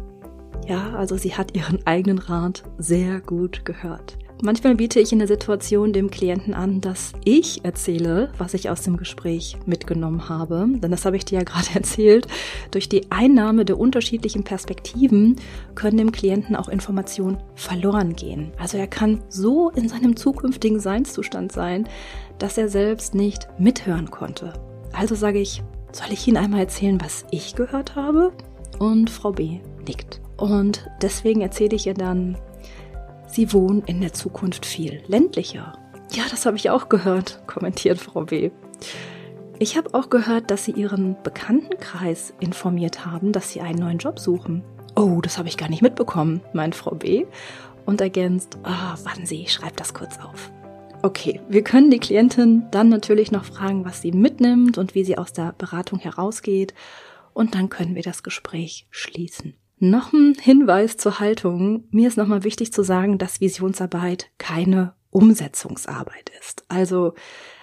Ja, 0.66 0.94
also 0.94 1.18
sie 1.18 1.34
hat 1.34 1.54
ihren 1.54 1.86
eigenen 1.86 2.18
Rat 2.18 2.64
sehr 2.78 3.20
gut 3.20 3.66
gehört. 3.66 4.16
Manchmal 4.42 4.74
biete 4.74 5.00
ich 5.00 5.12
in 5.12 5.20
der 5.20 5.28
Situation 5.28 5.92
dem 5.92 6.10
Klienten 6.10 6.54
an, 6.54 6.80
dass 6.80 7.12
ich 7.24 7.64
erzähle, 7.64 8.30
was 8.36 8.52
ich 8.52 8.68
aus 8.68 8.82
dem 8.82 8.96
Gespräch 8.96 9.56
mitgenommen 9.64 10.28
habe. 10.28 10.66
Denn 10.68 10.90
das 10.90 11.04
habe 11.04 11.16
ich 11.16 11.24
dir 11.24 11.38
ja 11.38 11.44
gerade 11.44 11.68
erzählt. 11.74 12.26
Durch 12.70 12.88
die 12.88 13.10
Einnahme 13.10 13.64
der 13.64 13.78
unterschiedlichen 13.78 14.44
Perspektiven 14.44 15.36
können 15.74 15.98
dem 15.98 16.12
Klienten 16.12 16.56
auch 16.56 16.68
Informationen 16.68 17.38
verloren 17.54 18.14
gehen. 18.14 18.52
Also 18.58 18.76
er 18.76 18.88
kann 18.88 19.22
so 19.28 19.70
in 19.70 19.88
seinem 19.88 20.16
zukünftigen 20.16 20.80
Seinszustand 20.80 21.52
sein, 21.52 21.88
dass 22.38 22.58
er 22.58 22.68
selbst 22.68 23.14
nicht 23.14 23.48
mithören 23.58 24.10
konnte. 24.10 24.52
Also 24.92 25.14
sage 25.14 25.38
ich, 25.38 25.62
soll 25.92 26.12
ich 26.12 26.26
Ihnen 26.26 26.36
einmal 26.36 26.60
erzählen, 26.60 27.00
was 27.00 27.24
ich 27.30 27.54
gehört 27.54 27.94
habe? 27.94 28.32
Und 28.78 29.10
Frau 29.10 29.32
B 29.32 29.60
nickt. 29.86 30.20
Und 30.36 30.90
deswegen 31.00 31.40
erzähle 31.40 31.76
ich 31.76 31.86
ihr 31.86 31.94
dann, 31.94 32.36
Sie 33.34 33.52
wohnen 33.52 33.82
in 33.86 34.00
der 34.00 34.12
Zukunft 34.12 34.64
viel 34.64 35.02
ländlicher. 35.08 35.72
Ja, 36.12 36.22
das 36.30 36.46
habe 36.46 36.56
ich 36.56 36.70
auch 36.70 36.88
gehört, 36.88 37.42
kommentiert 37.48 37.98
Frau 37.98 38.26
B. 38.26 38.52
Ich 39.58 39.76
habe 39.76 39.92
auch 39.92 40.08
gehört, 40.08 40.52
dass 40.52 40.64
Sie 40.64 40.70
Ihren 40.70 41.20
Bekanntenkreis 41.24 42.32
informiert 42.38 43.04
haben, 43.04 43.32
dass 43.32 43.50
Sie 43.50 43.60
einen 43.60 43.80
neuen 43.80 43.98
Job 43.98 44.20
suchen. 44.20 44.62
Oh, 44.94 45.20
das 45.20 45.36
habe 45.36 45.48
ich 45.48 45.56
gar 45.56 45.68
nicht 45.68 45.82
mitbekommen, 45.82 46.42
meint 46.52 46.76
Frau 46.76 46.94
B. 46.94 47.26
und 47.86 48.00
ergänzt, 48.00 48.56
ah, 48.62 48.94
oh, 48.94 49.04
warten 49.04 49.26
Sie, 49.26 49.42
ich 49.42 49.52
schreibe 49.52 49.74
das 49.74 49.94
kurz 49.94 50.16
auf. 50.20 50.52
Okay, 51.02 51.40
wir 51.48 51.64
können 51.64 51.90
die 51.90 51.98
Klientin 51.98 52.68
dann 52.70 52.88
natürlich 52.88 53.32
noch 53.32 53.44
fragen, 53.44 53.84
was 53.84 54.00
sie 54.00 54.12
mitnimmt 54.12 54.78
und 54.78 54.94
wie 54.94 55.02
sie 55.02 55.18
aus 55.18 55.32
der 55.32 55.54
Beratung 55.58 55.98
herausgeht. 55.98 56.72
Und 57.32 57.56
dann 57.56 57.68
können 57.68 57.96
wir 57.96 58.02
das 58.04 58.22
Gespräch 58.22 58.86
schließen. 58.90 59.56
Noch 59.78 60.12
ein 60.12 60.34
Hinweis 60.40 60.96
zur 60.96 61.20
Haltung. 61.20 61.84
Mir 61.90 62.08
ist 62.08 62.16
nochmal 62.16 62.44
wichtig 62.44 62.72
zu 62.72 62.82
sagen, 62.82 63.18
dass 63.18 63.40
Visionsarbeit 63.40 64.30
keine 64.38 64.94
Umsetzungsarbeit 65.10 66.30
ist. 66.40 66.64
Also 66.68 67.14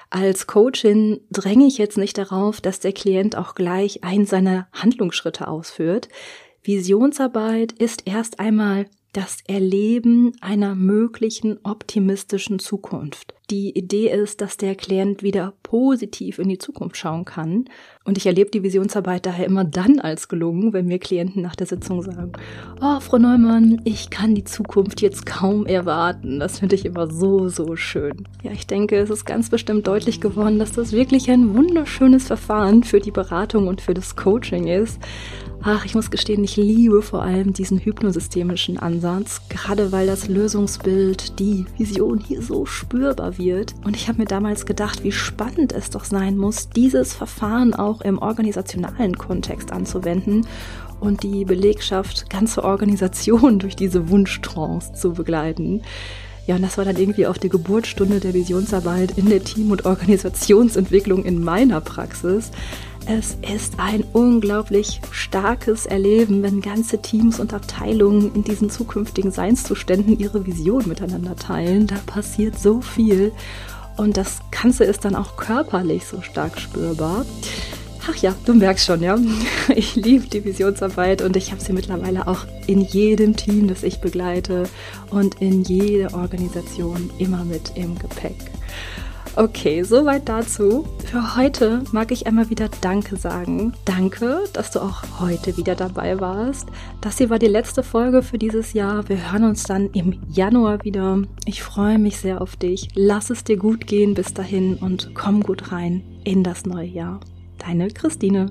als 0.09 0.45
Coachin 0.45 1.21
dränge 1.31 1.65
ich 1.65 1.77
jetzt 1.77 1.97
nicht 1.97 2.17
darauf, 2.17 2.59
dass 2.59 2.81
der 2.81 2.91
Klient 2.91 3.37
auch 3.37 3.55
gleich 3.55 4.03
einen 4.03 4.25
seiner 4.25 4.67
Handlungsschritte 4.73 5.47
ausführt. 5.47 6.09
Visionsarbeit 6.63 7.71
ist 7.71 8.07
erst 8.07 8.39
einmal 8.39 8.87
das 9.13 9.37
Erleben 9.47 10.33
einer 10.41 10.75
möglichen 10.75 11.59
optimistischen 11.63 12.59
Zukunft. 12.59 13.33
Die 13.51 13.77
Idee 13.77 14.09
ist, 14.09 14.39
dass 14.39 14.55
der 14.55 14.75
Klient 14.75 15.23
wieder 15.23 15.51
positiv 15.61 16.39
in 16.39 16.47
die 16.47 16.57
Zukunft 16.57 16.95
schauen 16.95 17.25
kann. 17.25 17.65
Und 18.05 18.17
ich 18.17 18.25
erlebe 18.25 18.49
die 18.49 18.63
Visionsarbeit 18.63 19.25
daher 19.25 19.45
immer 19.45 19.65
dann 19.65 19.99
als 19.99 20.29
gelungen, 20.29 20.71
wenn 20.71 20.85
mir 20.85 20.99
Klienten 20.99 21.41
nach 21.41 21.57
der 21.57 21.67
Sitzung 21.67 22.01
sagen, 22.01 22.31
oh, 22.81 23.01
Frau 23.01 23.17
Neumann, 23.17 23.81
ich 23.83 24.09
kann 24.09 24.35
die 24.35 24.45
Zukunft 24.45 25.01
jetzt 25.01 25.25
kaum 25.25 25.65
erwarten. 25.65 26.39
Das 26.39 26.59
finde 26.59 26.75
ich 26.75 26.85
immer 26.85 27.11
so, 27.11 27.49
so 27.49 27.75
schön. 27.75 28.25
Ja, 28.41 28.51
ich 28.51 28.67
denke, 28.67 28.95
es 28.95 29.09
ist 29.09 29.25
ganz 29.25 29.49
bestimmt 29.49 29.85
deutlich 29.85 30.21
geworden, 30.21 30.57
dass 30.57 30.71
das 30.71 30.93
wirklich 30.93 31.29
ein 31.29 31.53
wunderschönes 31.53 32.27
Verfahren 32.27 32.85
für 32.85 33.01
die 33.01 33.11
Beratung 33.11 33.67
und 33.67 33.81
für 33.81 33.93
das 33.93 34.15
Coaching 34.15 34.67
ist. 34.67 34.97
Ach, 35.63 35.85
ich 35.85 35.93
muss 35.93 36.09
gestehen, 36.09 36.43
ich 36.43 36.55
liebe 36.55 37.03
vor 37.03 37.21
allem 37.21 37.53
diesen 37.53 37.77
hypnosystemischen 37.79 38.79
Ansatz, 38.79 39.41
gerade 39.49 39.91
weil 39.91 40.07
das 40.07 40.27
Lösungsbild, 40.27 41.37
die 41.37 41.65
Vision 41.77 42.17
hier 42.17 42.41
so 42.41 42.65
spürbar 42.65 43.37
wird. 43.37 43.40
Und 43.83 43.95
ich 43.95 44.07
habe 44.07 44.19
mir 44.19 44.25
damals 44.25 44.65
gedacht, 44.65 45.03
wie 45.03 45.11
spannend 45.11 45.73
es 45.73 45.89
doch 45.89 46.03
sein 46.03 46.37
muss, 46.37 46.69
dieses 46.69 47.13
Verfahren 47.13 47.73
auch 47.73 48.01
im 48.01 48.19
organisationalen 48.19 49.17
Kontext 49.17 49.71
anzuwenden 49.71 50.45
und 50.99 51.23
die 51.23 51.43
Belegschaft, 51.45 52.29
ganze 52.29 52.63
Organisation 52.63 53.59
durch 53.59 53.75
diese 53.75 54.09
Wunschtrance 54.09 54.93
zu 54.93 55.13
begleiten. 55.13 55.81
Ja, 56.47 56.55
und 56.55 56.61
das 56.61 56.77
war 56.77 56.85
dann 56.85 56.97
irgendwie 56.97 57.27
auf 57.27 57.39
die 57.39 57.49
Geburtsstunde 57.49 58.19
der 58.19 58.33
Visionsarbeit 58.33 59.17
in 59.17 59.29
der 59.29 59.43
Team- 59.43 59.71
und 59.71 59.85
Organisationsentwicklung 59.85 61.23
in 61.23 61.43
meiner 61.43 61.81
Praxis. 61.81 62.51
Es 63.07 63.37
ist 63.53 63.73
ein 63.77 64.03
unglaublich 64.13 65.01
starkes 65.11 65.85
Erleben, 65.85 66.43
wenn 66.43 66.61
ganze 66.61 67.01
Teams 67.01 67.39
und 67.39 67.53
Abteilungen 67.53 68.33
in 68.35 68.43
diesen 68.43 68.69
zukünftigen 68.69 69.31
Seinszuständen 69.31 70.19
ihre 70.19 70.45
Vision 70.45 70.87
miteinander 70.87 71.35
teilen. 71.35 71.87
Da 71.87 71.95
passiert 72.05 72.59
so 72.59 72.81
viel 72.81 73.31
und 73.97 74.17
das 74.17 74.39
Ganze 74.51 74.83
ist 74.83 75.03
dann 75.03 75.15
auch 75.15 75.35
körperlich 75.35 76.05
so 76.05 76.21
stark 76.21 76.59
spürbar. 76.59 77.25
Ach 78.09 78.15
ja, 78.15 78.33
du 78.45 78.53
merkst 78.53 78.85
schon, 78.85 79.01
ja. 79.01 79.17
Ich 79.75 79.95
liebe 79.95 80.27
die 80.27 80.43
Visionsarbeit 80.43 81.21
und 81.21 81.35
ich 81.35 81.51
habe 81.51 81.61
sie 81.61 81.73
mittlerweile 81.73 82.27
auch 82.27 82.45
in 82.67 82.81
jedem 82.81 83.35
Team, 83.35 83.67
das 83.67 83.83
ich 83.83 83.99
begleite 83.99 84.63
und 85.09 85.41
in 85.41 85.63
jeder 85.63 86.13
Organisation 86.15 87.11
immer 87.19 87.43
mit 87.45 87.73
im 87.75 87.97
Gepäck. 87.97 88.37
Okay, 89.37 89.83
soweit 89.83 90.27
dazu. 90.27 90.85
Für 91.05 91.37
heute 91.37 91.83
mag 91.93 92.11
ich 92.11 92.27
einmal 92.27 92.49
wieder 92.49 92.69
Danke 92.81 93.15
sagen. 93.15 93.73
Danke, 93.85 94.43
dass 94.51 94.71
du 94.71 94.79
auch 94.79 95.03
heute 95.21 95.55
wieder 95.55 95.75
dabei 95.75 96.19
warst. 96.19 96.67
Das 96.99 97.17
hier 97.17 97.29
war 97.29 97.39
die 97.39 97.47
letzte 97.47 97.81
Folge 97.81 98.23
für 98.23 98.37
dieses 98.37 98.73
Jahr. 98.73 99.07
Wir 99.07 99.31
hören 99.31 99.45
uns 99.45 99.63
dann 99.63 99.89
im 99.91 100.19
Januar 100.29 100.83
wieder. 100.83 101.21
Ich 101.45 101.63
freue 101.63 101.97
mich 101.97 102.17
sehr 102.17 102.41
auf 102.41 102.57
dich. 102.57 102.89
Lass 102.93 103.29
es 103.29 103.45
dir 103.45 103.57
gut 103.57 103.87
gehen 103.87 104.15
bis 104.15 104.33
dahin 104.33 104.75
und 104.75 105.11
komm 105.13 105.41
gut 105.43 105.71
rein 105.71 106.03
in 106.25 106.43
das 106.43 106.65
neue 106.65 106.87
Jahr. 106.87 107.21
Deine 107.57 107.87
Christine. 107.87 108.47